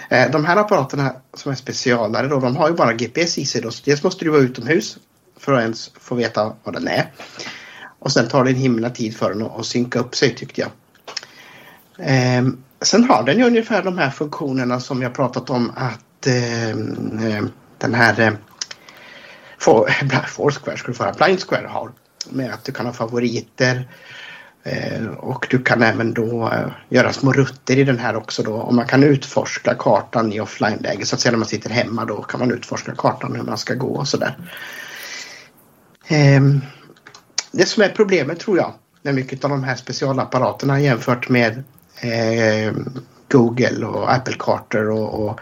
[0.10, 3.62] Eh, de här apparaterna som är specialare då, de har ju bara GPS i sig
[3.62, 3.72] då.
[3.72, 4.98] Så dels måste du vara utomhus
[5.40, 7.12] för att ens få veta vad den är.
[8.00, 10.70] Och sen tar det en himla tid för den att synka upp sig tyckte jag.
[12.00, 17.20] Ehm, sen har den ju ungefär de här funktionerna som jag pratat om att ehm,
[17.28, 17.44] eh,
[17.78, 18.34] den här eh,
[20.28, 21.92] Foursquare skulle vara Blind Square har.
[22.30, 23.88] Med att du kan ha favoriter
[24.64, 28.54] eh, och du kan även då eh, göra små rutter i den här också då.
[28.54, 31.06] Och man kan utforska kartan i offline-läge.
[31.06, 33.74] Så att säga när man sitter hemma då kan man utforska kartan hur man ska
[33.74, 34.38] gå och sådär.
[36.08, 36.62] Ehm,
[37.52, 41.64] det som är problemet tror jag med mycket av de här specialapparaterna jämfört med
[42.02, 45.40] ehm, Google och Apple-kartor och, och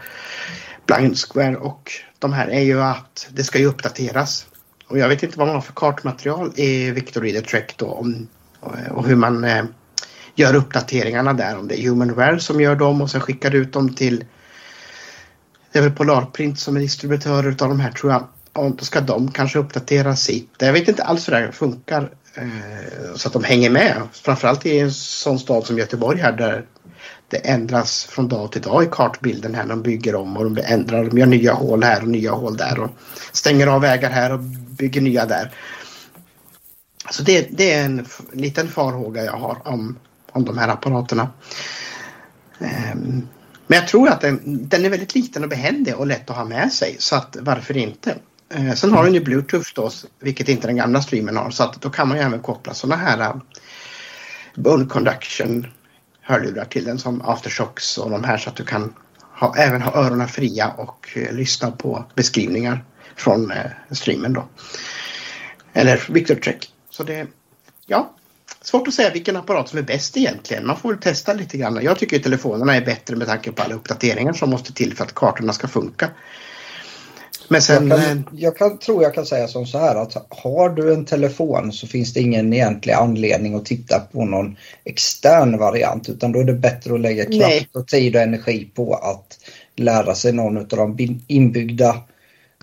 [0.85, 4.45] Blind Square och de här är ju att det ska ju uppdateras.
[4.91, 8.27] Och jag vet inte vad man har för kartmaterial i Victor Reader Trek då om,
[8.63, 9.63] eh, och hur man eh,
[10.35, 11.57] gör uppdateringarna där.
[11.57, 14.25] Om det är Humanware som gör dem och sen skickar ut dem till
[15.71, 18.27] det är väl Polarprint som är distributör av de här tror jag.
[18.53, 20.49] Och då ska de kanske uppdatera sitt.
[20.57, 24.01] Jag vet inte alls hur det här funkar eh, så att de hänger med.
[24.11, 26.65] Framförallt i en sån stad som Göteborg här där
[27.27, 29.65] det ändras från dag till dag i kartbilden här.
[29.65, 31.03] De bygger om och de ändrar.
[31.03, 32.89] De gör nya hål här och nya hål där och
[33.31, 34.39] stänger av vägar här och
[34.81, 35.51] bygger nya där.
[37.11, 39.99] Så det, det är en liten farhåga jag har om,
[40.31, 41.29] om de här apparaterna.
[42.59, 43.27] Ehm,
[43.67, 46.45] men jag tror att den, den är väldigt liten och behändig och lätt att ha
[46.45, 48.15] med sig så att varför inte?
[48.53, 49.89] Eh, sen har den ju bluetooth då
[50.19, 53.03] vilket inte den gamla streamen har så att då kan man ju även koppla sådana
[53.03, 53.41] här uh,
[54.55, 55.67] bone conduction
[56.21, 58.93] hörlurar till den som aftershocks och de här så att du kan
[59.39, 63.57] ha, även ha öronen fria och eh, lyssna på beskrivningar från eh,
[63.91, 64.47] streamen då.
[65.73, 66.69] Eller Victor Trek.
[66.89, 67.27] Så det,
[67.85, 68.13] ja,
[68.61, 70.67] svårt att säga vilken apparat som är bäst egentligen.
[70.67, 71.79] Man får väl testa lite grann.
[71.81, 75.03] Jag tycker att telefonerna är bättre med tanke på alla uppdateringar som måste till för
[75.03, 76.09] att kartorna ska funka.
[77.47, 77.87] Men sen...
[77.87, 80.93] Jag, eh, kan, jag kan, tror jag kan säga som så här att har du
[80.93, 86.31] en telefon så finns det ingen egentlig anledning att titta på någon extern variant utan
[86.31, 89.37] då är det bättre att lägga kraft och tid och energi på att
[89.75, 91.95] lära sig någon av de inbyggda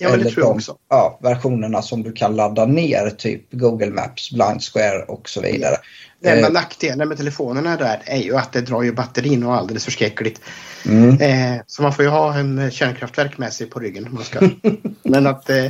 [0.01, 0.77] Ja, men det Eller tror jag de också.
[0.89, 5.77] Ja, versionerna som du kan ladda ner, typ Google Maps, Blind Square och så vidare.
[6.23, 9.55] Det enda Eh, nackdelen med telefonerna där är ju att det drar ju batterin och
[9.55, 10.41] alldeles förskräckligt.
[10.87, 11.21] mm.
[11.21, 14.09] Eh, så man får ju ha en kärnkraftverk med sig på ryggen.
[14.11, 14.41] Man ska.
[15.03, 15.65] Men att eh,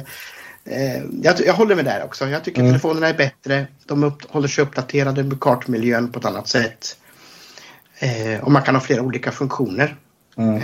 [0.65, 2.29] eh, jag, jag håller med där också.
[2.29, 2.73] Jag tycker Mm.
[2.73, 3.67] telefonerna är bättre.
[3.87, 6.97] De upp, håller sig uppdaterade med kartmiljön på ett annat sätt.
[7.99, 9.97] Eh, och man kan ha flera olika funktioner.
[10.37, 10.61] Mm.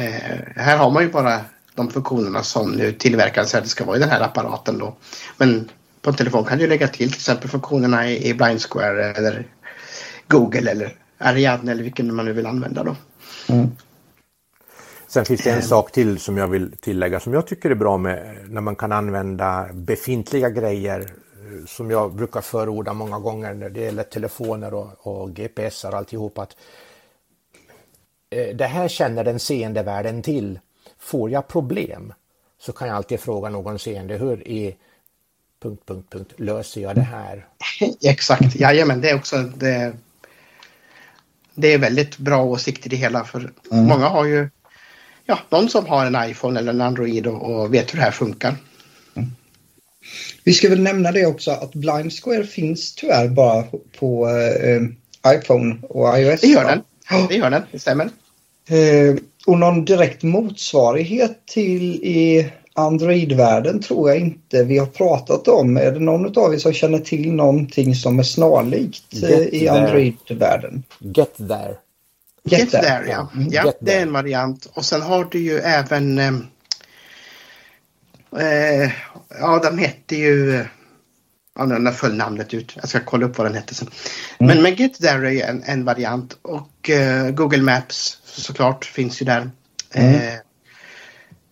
[0.57, 1.41] Här har man ju bara
[1.75, 4.97] de funktionerna som nu tillverkaren säger att det ska vara i den här apparaten då.
[5.37, 5.71] Men
[6.03, 9.47] på en telefon kan du lägga till till exempel funktionerna i, i Blind Square eller
[10.29, 12.97] Google eller Ariadne eller vilken man nu vill använda då.
[15.07, 17.97] Sen finns det en sak till som jag vill tillägga som jag tycker är bra
[17.97, 23.71] med när man kan använda befintliga grejer eh, som jag brukar förorda många gånger när
[23.71, 26.57] det gäller telefoner och, och GPS och alltihop att
[28.31, 30.59] eh, det här känner den seende världen till.
[31.05, 32.13] Får jag problem
[32.61, 34.75] så kan jag alltid fråga någon seende hur är
[35.63, 37.47] punkt, punkt, punkt, löser jag det här?
[38.03, 39.93] Exakt, jajamän det är också det,
[41.55, 44.49] det är väldigt bra åsikt i det hela för många har ju
[45.25, 48.11] ja, någon som har en iPhone eller en Android och, och vet hur det här
[48.11, 48.57] funkar.
[50.45, 53.65] Vi ska väl nämna det också att Blind Square finns tyvärr bara
[53.99, 54.83] på eh,
[55.37, 56.41] iPhone och iOS.
[56.41, 56.83] Det gör den,
[57.29, 58.11] det gör den, det stämmer.
[58.69, 59.15] Eh,
[59.47, 65.77] och någon direkt motsvarighet till i Android-världen tror jag inte vi har pratat om.
[65.77, 69.59] Är det någon av er som känner till någonting som är snarlikt eh, Get i
[69.61, 69.71] there.
[69.71, 70.83] Android-världen?
[70.99, 71.77] Get there.
[72.45, 73.29] Get, there, ja.
[73.35, 73.49] Mm.
[73.53, 74.03] ja Get det är there.
[74.03, 74.67] en variant.
[74.75, 76.19] Och sen har du ju även...
[76.19, 76.33] Eh,
[78.39, 78.91] eh,
[79.41, 80.55] ja, de hette ju...
[80.57, 80.67] eh,
[81.59, 82.73] Ja, nu föll namnet ut.
[82.77, 83.89] Jag ska kolla upp vad den hette sen.
[84.39, 86.39] Men, men Get There är ju en, en variant.
[86.43, 89.51] Och eh, Google Maps såklart finns ju där.
[89.95, 90.35] Eh,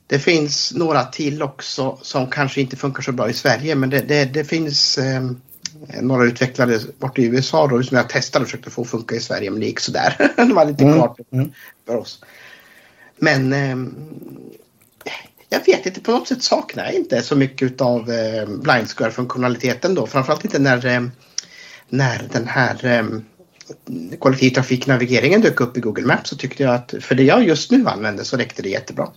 [0.06, 3.74] det finns några till också som kanske inte funkar så bra i Sverige.
[3.74, 5.30] Men det, det, det finns eh,
[6.00, 9.50] några utvecklare bort i USA då som jag testade och försökte få funka i Sverige.
[9.50, 10.32] Men det gick sådär.
[10.36, 11.52] det var lite Mm, klart mm.
[11.86, 12.24] för oss.
[13.16, 13.94] Men ehm,
[15.48, 19.94] jag vet inte, på något sätt saknar jag inte så mycket av eh, blind square-funktionaliteten
[19.94, 20.06] då.
[20.06, 21.02] Framförallt inte när, eh,
[21.88, 23.04] när den här eh,
[24.18, 27.86] kollektivtrafiknavigeringen dök upp i Google Maps så tyckte jag att för det jag just nu
[27.86, 29.08] använder så räckte det jättebra.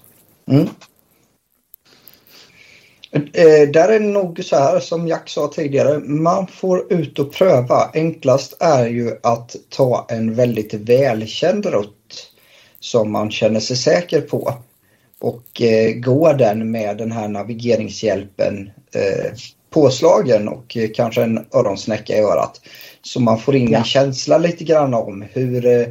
[0.48, 0.68] Mm.
[3.16, 6.00] Eh, där är det nog så här som Jack sa tidigare.
[6.00, 7.92] Man får ut och pröva.
[7.94, 12.32] Enklast är ju att ta en väldigt välkänd rutt
[12.80, 14.54] som man känner sig säker på.
[15.20, 19.32] Och eh, gå den med den här navigeringshjälpen eh,
[19.76, 22.62] påslagen och kanske en öronsnäcka i örat.
[23.02, 23.78] Så man får in Ja.
[23.78, 25.88] en känsla lite grann om hur eh,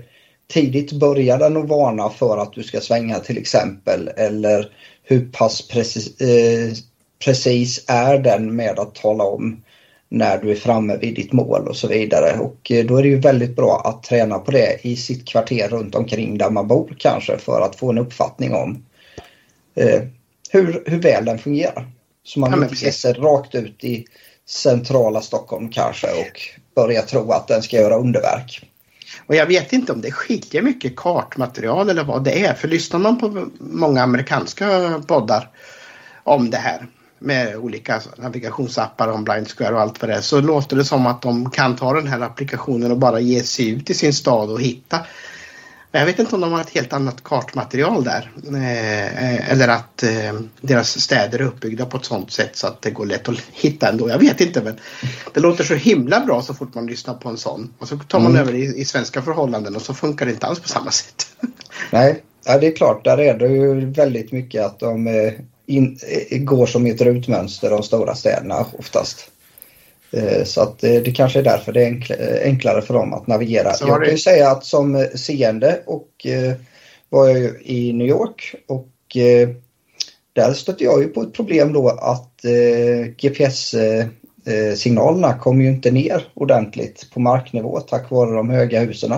[0.53, 4.09] tidigt börjar den att varna för att du ska svänga till exempel.
[4.17, 4.73] Eller
[5.03, 6.73] hur pass precis, eh,
[7.25, 9.63] precis är den med att tala om
[10.09, 12.39] när du är framme vid ditt mål och så vidare.
[12.39, 15.69] Och eh, då är det ju väldigt bra att träna på det i sitt kvarter
[15.69, 18.85] runt omkring där man bor kanske för att få en uppfattning om
[19.75, 20.03] eh,
[20.51, 21.87] hur, hur väl den fungerar.
[22.25, 23.03] Så man Ja, men inte ger precis.
[23.03, 24.07] sig rakt ut i
[24.47, 26.41] centrala Stockholm kanske och
[26.75, 28.71] börjar tro att den ska göra underverk.
[29.27, 32.55] Och jag vet inte om det skiljer mycket kartmaterial eller vad det är.
[32.55, 35.51] För lyssnar man på många amerikanska poddar
[36.23, 36.87] om det här
[37.19, 41.07] med olika navigationsappar om Blind Square och allt vad det är så låter det som
[41.07, 44.51] att de kan ta den här applikationen och bara ge sig ut i sin stad
[44.51, 45.01] och hitta.
[45.99, 48.31] Jag vet inte om de har ett helt annat kartmaterial där.
[48.47, 52.91] Eh, eller att eh, deras städer är uppbyggda på ett sånt sätt så att det
[52.91, 54.09] går lätt att hitta ändå.
[54.09, 54.79] Jag vet inte men
[55.35, 57.73] det låter så himla bra så fort man lyssnar på en sån.
[57.79, 58.43] Och så tar man Mm.
[58.43, 61.27] över i, i svenska förhållanden och så funkar det inte alls på samma sätt.
[61.91, 63.05] Nej, ja, det är klart.
[63.05, 65.33] Där är det ju väldigt mycket att de eh,
[65.67, 65.99] in,
[66.31, 69.31] eh, går som ett rutmönster de stora städerna oftast.
[70.17, 73.15] Eh, Så att eh, det kanske är därför det är enkl- eh, enklare för dem
[73.15, 73.73] att navigera.
[73.81, 76.27] Jag kan ju säga att som seende och
[77.09, 78.89] var jag i New York och
[80.33, 82.31] där stötte jag ju på ett problem då att
[83.17, 89.13] GPS-signalerna kom ju inte ner ordentligt på marknivå tack vare de höga husen.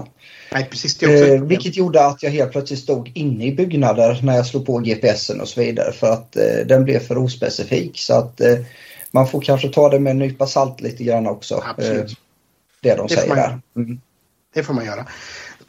[0.53, 4.47] Nej precis, Eh, vilket gjorde att jag helt plötsligt stod inne i byggnader när jag
[4.47, 7.99] slog på GPSen och så vidare för att eh, den blev för ospecifik.
[7.99, 8.57] Så att eh,
[9.11, 11.65] man får kanske ta det med en nypa salt lite grann också.
[11.67, 12.11] Absolut.
[12.11, 12.17] Eh,
[12.81, 13.61] det de Det säger där.
[13.77, 14.01] Mm.
[14.55, 15.07] Det får man göra.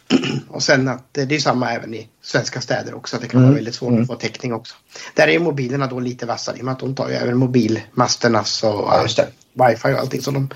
[0.49, 3.17] Och sen att det är samma även i svenska städer också.
[3.21, 3.49] Det kan Mm.
[3.49, 4.01] vara väldigt svårt Mm.
[4.01, 4.75] att få täckning också.
[5.13, 7.37] Där är ju mobilerna då lite vassare i och med att de tar ju även
[7.37, 9.27] mobilmasternas och Ja, det.
[9.53, 10.21] wifi och allting.
[10.21, 10.49] Så de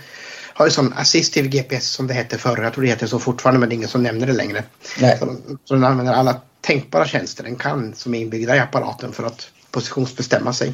[0.54, 2.64] har ju sån assistive GPS som det hette förr.
[2.64, 4.64] Jag tror det heter så fortfarande men det är ingen som nämner det längre.
[5.20, 9.12] Så, de, så den använder alla tänkbara tjänster den kan som är inbyggda i apparaten
[9.12, 10.74] för att positionsbestämma sig.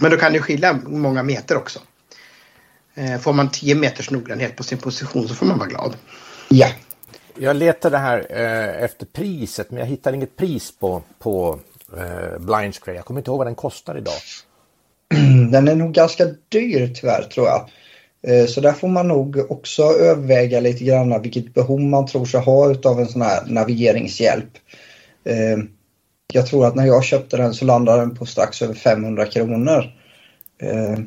[0.00, 1.80] Men då kan det skilja många meter också.
[2.94, 5.96] Eh, Får man 10 meters noggrannhet på sin position så får man vara glad.
[6.48, 6.68] Ja,
[7.38, 11.58] Jag letade här eh, efter priset men jag hittar inget pris på, på
[11.96, 12.96] eh, Blind Square.
[12.96, 14.14] Jag kommer inte ihåg vad den kostar idag.
[15.50, 17.70] den är nog ganska dyr tyvärr tror jag.
[18.26, 22.40] Eh, Så där får man nog också överväga lite grann vilket behov man tror sig
[22.40, 24.50] ha utav en sån här navigeringshjälp.
[26.34, 29.84] Jag tror att när jag köpte den så landade den på strax över 500 kronor.
[30.62, 30.98] Eh,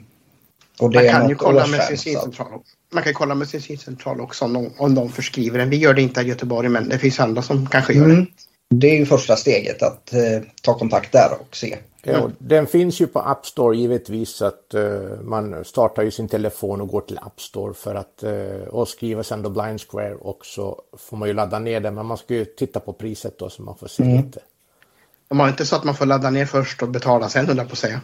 [0.79, 2.47] Och det Man är kan ju kolla med sin syncentral.
[2.93, 5.69] Man kan kolla med sin syncentral också om de, om de förskriver den.
[5.69, 8.15] Vi gör det inte i Göteborg men det finns andra som kanske gör Mm.
[8.25, 8.25] det.
[8.75, 11.77] Det är ju första steget att eh, ta kontakt där och se.
[12.03, 14.81] Ja, och Den finns ju på App Store givetvis så att eh,
[15.23, 19.23] man startar ju sin telefon och går till App Store för att eh, och skriver
[19.23, 22.33] sen då Blind Square och så får man ju ladda ner den men man ska
[22.33, 24.39] ju titta på priset då så man får se lite.
[25.35, 27.67] De har inte så att man får ladda ner först och betala sen höll jag
[27.67, 28.01] på att säga.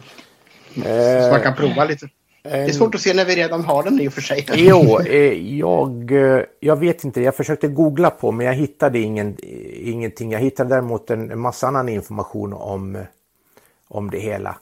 [0.76, 2.08] Eh, Så man kan prova lite.
[2.42, 4.46] Det är en- svårt att se när vi redan har den i och för sig.
[4.54, 7.20] Jo, eh, jag, eh, jag vet inte.
[7.20, 9.36] Jag försökte googla på men jag hittade ingen,
[9.74, 10.32] ingenting.
[10.32, 13.02] Jag hittade däremot en, massa annan information om, eh,
[13.88, 14.56] om det hela.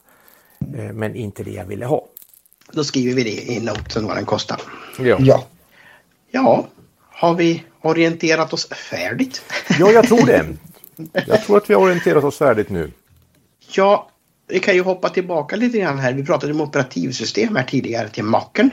[0.76, 2.04] Eh, Men inte det jag ville ha.
[2.72, 4.60] Då skriver vi det i noten vad den kostar.
[4.98, 5.44] Ja, Ja,
[6.30, 6.66] Ja,
[7.10, 9.42] har vi orienterat oss färdigt?
[9.78, 10.44] ja jag tror det.
[11.26, 12.90] Jag tror att vi har orienterat oss färdigt nu.
[13.72, 14.11] Ja,
[14.48, 16.12] vi kan ju hoppa tillbaka lite grann här.
[16.12, 18.70] Vi pratade om operativsystem här tidigare till Macen.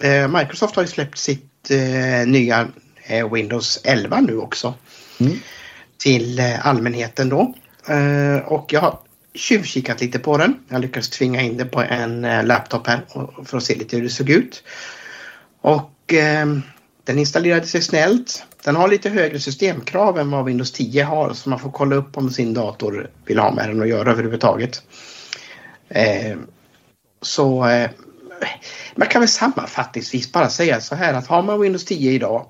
[0.00, 2.68] Eh, Microsoft har ju släppt sitt eh, nya
[3.02, 4.74] eh, Windows 11 nu också.
[5.96, 7.54] Till eh, allmänheten då.
[8.44, 8.98] Och jag har
[9.34, 10.58] tjuvkikat lite på den.
[10.68, 14.02] Jag lyckades tvinga in det på en laptop här och, för att se lite hur
[14.02, 14.62] det såg ut.
[15.60, 15.94] Och
[17.04, 18.44] den installerade sig snällt.
[18.64, 22.16] Den har lite högre systemkrav än vad Windows 10 har så man får kolla upp
[22.16, 24.82] om sin dator vill ha med den att göra överhuvudtaget.
[25.88, 26.36] Eh,
[27.22, 27.90] så eh,
[28.94, 32.46] man kan väl sammanfattningsvis bara säga så här att har man Windows 10 idag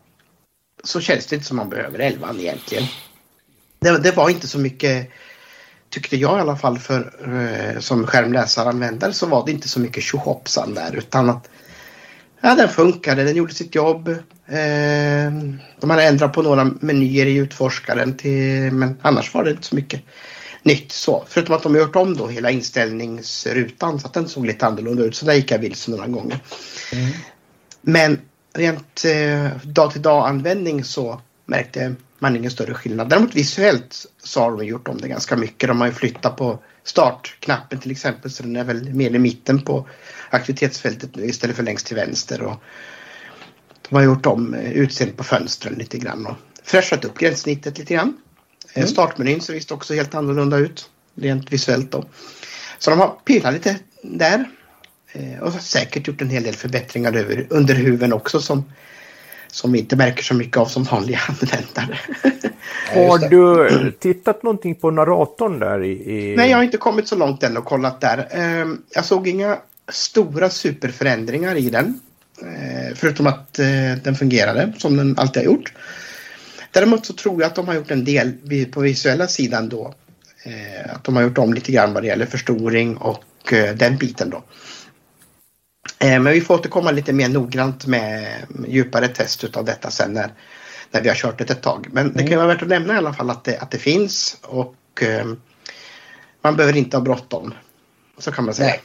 [0.85, 2.85] så känns det inte som man behöver 11 egentligen.
[3.81, 5.11] Det, det var inte så mycket
[5.91, 10.03] tyckte jag i alla fall för eh, som skärmläsaranvändare så var det inte så mycket
[10.03, 11.49] tjohoppsan där utan att
[12.41, 14.09] Ja, den funkade, den gjorde sitt jobb.
[14.47, 15.33] Eh,
[15.81, 19.75] de hade ändrat på några menyer i utforskaren till, men annars var det inte så
[19.75, 20.03] mycket
[20.63, 21.25] nytt så.
[21.29, 25.17] Förutom att de gjort om då hela inställningsrutan så att den såg lite annorlunda ut.
[25.17, 26.39] Så där gick jag vilse några gånger.
[27.81, 28.21] Men
[28.55, 33.09] rent eh, dag till dag användning så märkte man ingen större skillnad.
[33.09, 35.69] Däremot visuellt så har de gjort om det ganska mycket.
[35.69, 39.61] De har ju flyttat på startknappen till exempel så den är väl mer i mitten
[39.61, 39.89] på
[40.31, 42.43] aktivitetsfältet nu istället för längst till vänster.
[42.43, 42.63] Och
[43.89, 47.95] de har gjort om eh, utseendet på fönstren lite grann och fräschat upp gränssnittet lite
[47.95, 48.17] grann.
[48.75, 52.05] Eh, Startmenyn ser visst också helt annorlunda ut rent visuellt då.
[52.79, 54.45] Så de har pillat lite där.
[55.13, 58.65] Eh, Och har säkert gjort en hel del förbättringar över, under huven också som,
[59.53, 61.99] som vi inte märker så mycket av som vanliga användare.
[62.95, 65.91] Har du tittat någonting på narratorn där i...
[65.91, 66.37] i...
[66.37, 68.29] Nej, jag har inte kommit så långt än och kollat där.
[68.31, 72.01] Ehm, Jag såg inga stora superförändringar i den.
[72.43, 73.67] Eh, Förutom att eh,
[74.05, 75.73] den fungerade som den alltid har gjort.
[76.71, 78.33] Däremot så tror jag att de har gjort en del
[78.73, 79.95] på visuella sidan då.
[80.45, 83.97] Eh, Att de har gjort om lite grann vad det gäller förstoring och eh, den
[83.97, 84.43] biten då.
[85.99, 88.27] Eh, Men vi får återkomma lite mer noggrant med
[88.69, 90.33] djupare test utav detta sen när,
[90.91, 91.87] när vi har kört det ett tag.
[91.93, 93.79] Men det kan ju vara värt att nämna i alla fall att det, att det
[93.79, 95.27] finns och eh,
[96.43, 97.55] man behöver inte ha bråttom.
[98.19, 98.69] Så kan man säga.
[98.69, 98.81] nej.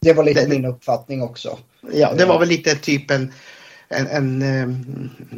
[0.00, 1.58] Det var lite Det- min uppfattning också.
[1.92, 3.32] Ja, det var väl lite typ en,
[3.88, 4.68] en, en eh,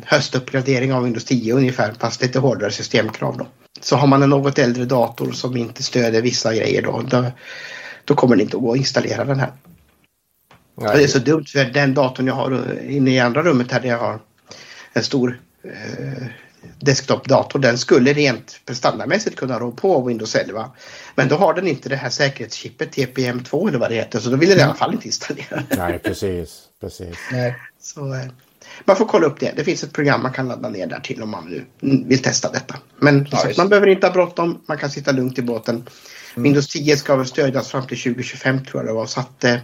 [0.06, 3.46] höstuppgradering av Windows 10 ungefär fast lite hårdare systemkrav då.
[3.80, 7.24] Så har man en något äldre dator som inte stöder vissa grejer då, då,
[8.04, 9.52] då kommer det inte att gå att installera den här.
[10.88, 13.80] Och det är så dumt för den datorn jag har inne i andra rummet här
[13.80, 14.20] där jag har
[14.92, 16.26] en stor eh,
[16.80, 17.58] desktopdator.
[17.58, 20.70] Den skulle rent standardmässigt kunna rå på Windows 11.
[21.14, 24.36] Men då har den inte det här säkerhetschippet TPM2 eller vad det heter så då
[24.36, 25.62] vill den i alla fall inte installera.
[25.76, 26.62] Nej, precis.
[26.80, 27.16] precis.
[27.32, 27.56] Nej.
[27.80, 28.26] Så, eh,
[28.84, 29.52] man får kolla upp det.
[29.56, 32.22] Det finns ett program man kan ladda ner där till om man nu mm, vill
[32.22, 32.76] testa detta.
[32.98, 34.62] Men Ja, man behöver inte ha bråttom.
[34.66, 35.88] Man kan sitta lugnt i båten.
[36.34, 39.06] Windows 10 ska väl stödjas fram till 2025 tror jag det var.
[39.06, 39.44] Så att...
[39.44, 39.56] Eh,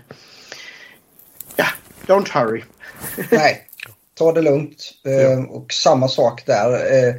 [2.07, 2.63] don't hurry.
[3.31, 3.61] Nej,
[4.15, 4.93] ta det lugnt.
[5.07, 6.73] Eh, Och samma sak där.
[6.73, 7.15] Eh,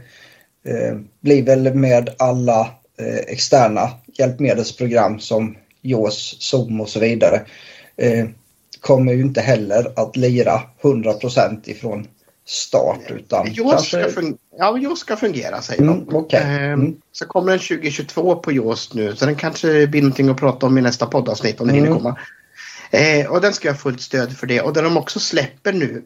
[0.73, 2.61] eh, blir väl med alla
[2.99, 7.41] eh, externa hjälpmedelsprogram som JAWS, Zoom och så vidare.
[8.81, 12.07] Kommer ju inte heller att lira 100% ifrån
[12.45, 14.11] start utan JAWS kanske...
[14.11, 16.15] ska, fun- ja, JAWS ska fungera säger Mm, de.
[16.15, 16.39] okej.
[16.43, 16.95] Ehm, Mm.
[17.11, 20.77] Så kommer den 2022 på JAWS nu så den kanske blir någonting att prata om
[20.77, 21.97] i nästa poddavsnitt om det hinner Mm.
[21.99, 22.17] komma.
[22.91, 26.03] Eh, och den ska ha fullt stöd för det och den de också släpper nu.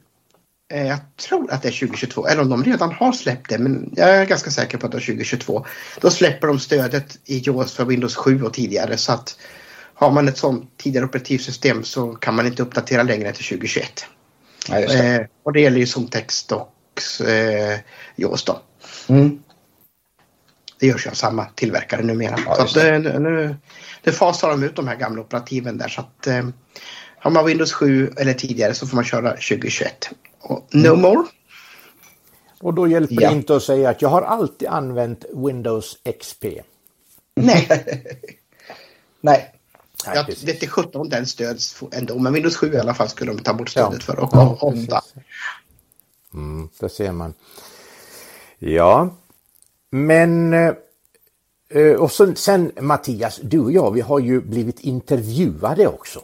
[0.73, 3.93] Eh, jag tror att det är 2022 eller om de redan har släppt det men
[3.95, 5.65] jag är ganska säker på att det är 2022.
[6.01, 9.37] Då släpper de stödet i JAWS för Windows 7 och tidigare så att
[9.93, 14.05] har man ett sånt tidigare operativsystem så kan man inte uppdatera längre till 2021.
[14.69, 15.15] Ja, det.
[15.15, 17.79] Eh, och det gäller ju Zoomtext och eh,
[18.15, 18.61] JAWS då.
[19.07, 19.43] Mm.
[20.81, 22.35] Det görs ju av samma tillverkare numera.
[22.45, 23.55] Ja, så att, eh, nu,
[24.03, 25.87] det fasar de ut de här gamla operativen där.
[25.87, 26.47] Så att, eh,
[27.19, 30.09] har man Windows 7 eller tidigare så får man köra 2021.
[30.39, 31.23] Och no more.
[32.59, 33.29] Och då hjälper Ja.
[33.29, 36.45] det inte att säga att jag har alltid använt Windows XP.
[37.35, 37.67] Nej,
[39.21, 39.55] Nej,
[40.05, 40.43] Nej, jag precis.
[40.43, 42.19] vet inte 17 den stöds ändå.
[42.19, 43.85] Men Windows 7 i alla fall skulle de ta bort Ja.
[43.85, 44.19] stödet för.
[44.19, 45.01] Och Ja, 8.
[46.33, 47.33] Mm, det ser man.
[48.59, 49.15] Ja,
[49.91, 50.73] men eh,
[51.73, 56.19] eh, och sen, sen Mattias, du och jag, vi har ju blivit intervjuade också.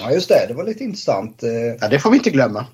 [0.00, 0.44] ja, just det.
[0.48, 1.42] Det var lite intressant.
[1.42, 2.66] Eh, Ja, det får vi inte glömma.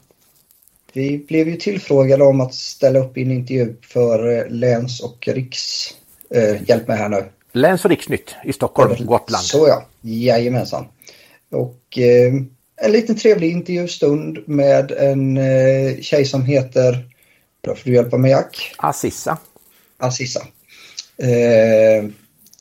[0.92, 5.94] Vi blev ju tillfrågade om att ställa upp i en intervju för Läns och Riks...
[6.30, 7.24] Eh, hjälp mig här nu.
[7.52, 9.44] Läns och riksnytt i Stockholm, Gotland.
[9.44, 10.86] Så ja, jajamensan.
[11.50, 12.32] Och eh,
[12.76, 17.08] en liten trevlig intervjustund med en eh, tjej som heter,
[17.60, 19.38] då får du hjälpa mig Jack, Assissa.
[20.04, 20.40] Assissa.
[21.16, 22.04] Eh,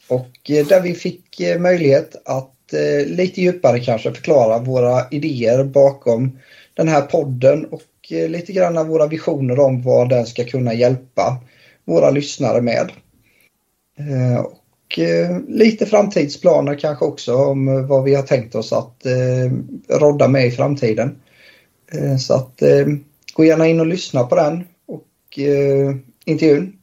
[0.08, 5.64] och eh, där vi fick eh, möjlighet att eh, lite djupare kanske förklara våra idéer
[5.64, 6.40] bakom
[6.74, 11.38] den här podden och eh, lite grann våra visioner om vad den ska kunna hjälpa
[11.86, 12.92] våra lyssnare med.
[13.98, 19.06] Eh, och eh, lite framtidsplaner kanske också om eh, vad vi har tänkt oss att
[19.06, 19.52] eh,
[20.00, 21.16] rodda med i framtiden.
[21.94, 22.86] Eh, så att eh,
[23.34, 26.78] gå gärna in och lyssna på den och eh, intervjun.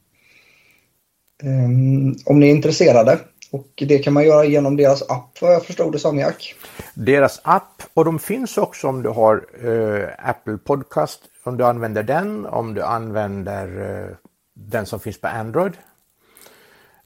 [1.43, 3.19] Ehm, om ni är intresserade.
[3.51, 6.55] Och det kan man göra genom deras app vad jag förstod det som Jack.
[6.93, 12.03] Deras app och de finns också om du har eh, Apple Podcast, om du använder
[12.03, 14.15] den, om du använder eh,
[14.53, 15.73] den som finns på Android.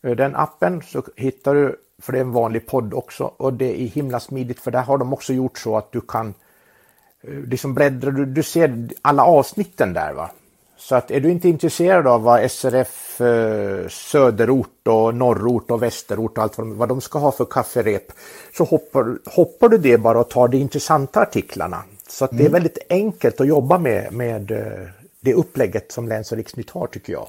[0.04, 3.82] Eh, den appen så hittar du, för det är en vanlig podd också och det
[3.82, 6.34] är himla smidigt för där har de också gjort så att du kan
[7.24, 10.32] eh, liksom bläddra, du, du ser alla avsnitten där va.
[10.88, 16.38] Så att är du inte intresserad av vad SRF eh, söderort och norrort och västerort
[16.38, 18.12] och allt vad de, vad de ska ha för kafferep
[18.58, 21.84] så hoppar, hoppar du det bara och tar de intressanta artiklarna.
[22.08, 26.32] Så att det är väldigt enkelt att jobba med, med eh, det upplägget som Läns
[26.32, 27.28] och Riksnytt har tycker jag.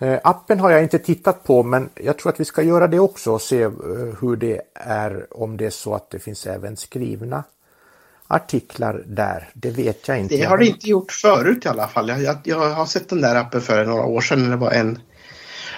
[0.00, 2.98] Eh, Appen har jag inte tittat på men jag tror att vi ska göra det
[2.98, 3.64] också och se
[4.20, 7.44] hur det är om det är så att det finns även skrivna
[8.28, 9.48] artiklar där.
[9.54, 10.36] Det vet jag inte.
[10.36, 12.08] Det har det inte gjort förut i alla fall.
[12.08, 14.42] Jag, jag, jag har sett den där appen för några år sedan.
[14.42, 14.98] när Det var en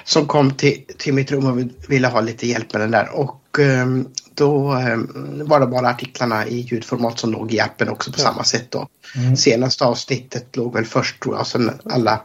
[0.05, 3.09] som kom till, till mitt rum och ville ha lite hjälp med den där.
[3.15, 8.13] Och ehm, då ehm, var det bara artiklarna i ljudformat som låg i appen också
[8.13, 8.71] på samma sätt.
[8.71, 8.89] Då.
[9.37, 11.47] Senaste avsnittet låg väl först tror jag.
[11.47, 12.21] Sen alla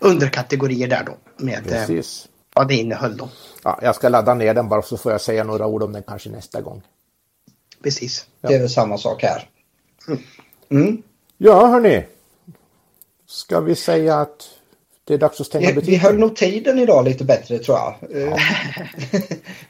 [0.00, 2.26] underkategorier där då med eh, Precis.
[2.54, 3.28] vad det innehöll då.
[3.64, 6.02] Ja, jag ska ladda ner den bara så får jag säga några ord om den
[6.02, 6.82] kanske nästa gång.
[7.82, 8.26] Precis.
[8.40, 9.48] Det är väl samma sak här.
[10.70, 11.02] Mm.
[11.38, 12.04] Ja, hörni.
[13.26, 14.48] Ska vi säga att
[15.04, 16.00] det är dags att stänga Vi, vi butiken?
[16.00, 18.22] höll nog tiden idag lite bättre tror jag.
[18.22, 18.36] Eh,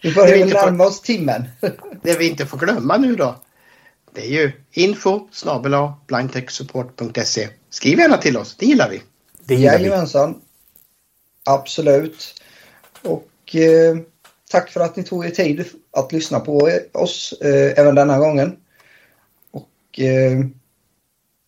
[0.02, 1.44] vi börjar närma oss timmen.
[2.02, 3.34] Det vi inte får glömma nu då.
[4.14, 7.48] Det är ju info snabel blindtechsupport.se.
[7.70, 9.02] Skriv gärna till oss, det gillar vi.
[9.44, 9.84] Det gillar vi.
[9.84, 10.40] Jajamensan.
[11.44, 12.42] Absolut.
[13.02, 13.96] Och eh,
[14.48, 18.56] tack för att ni tog er tid att lyssna på oss eh, även denna gången.
[19.50, 20.44] Och eh,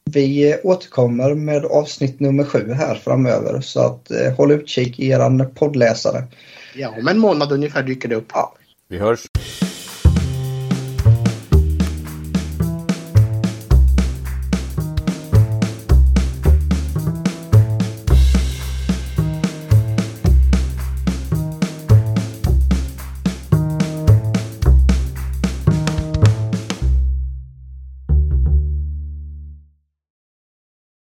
[0.05, 5.55] vi återkommer med avsnitt nummer sju här framöver så att eh, håll utkik i eran
[5.55, 6.25] poddläsare.
[6.75, 8.31] Ja, om en månad ungefär dyker det upp.
[8.35, 8.55] Ja,
[8.89, 9.30] Vi hörs.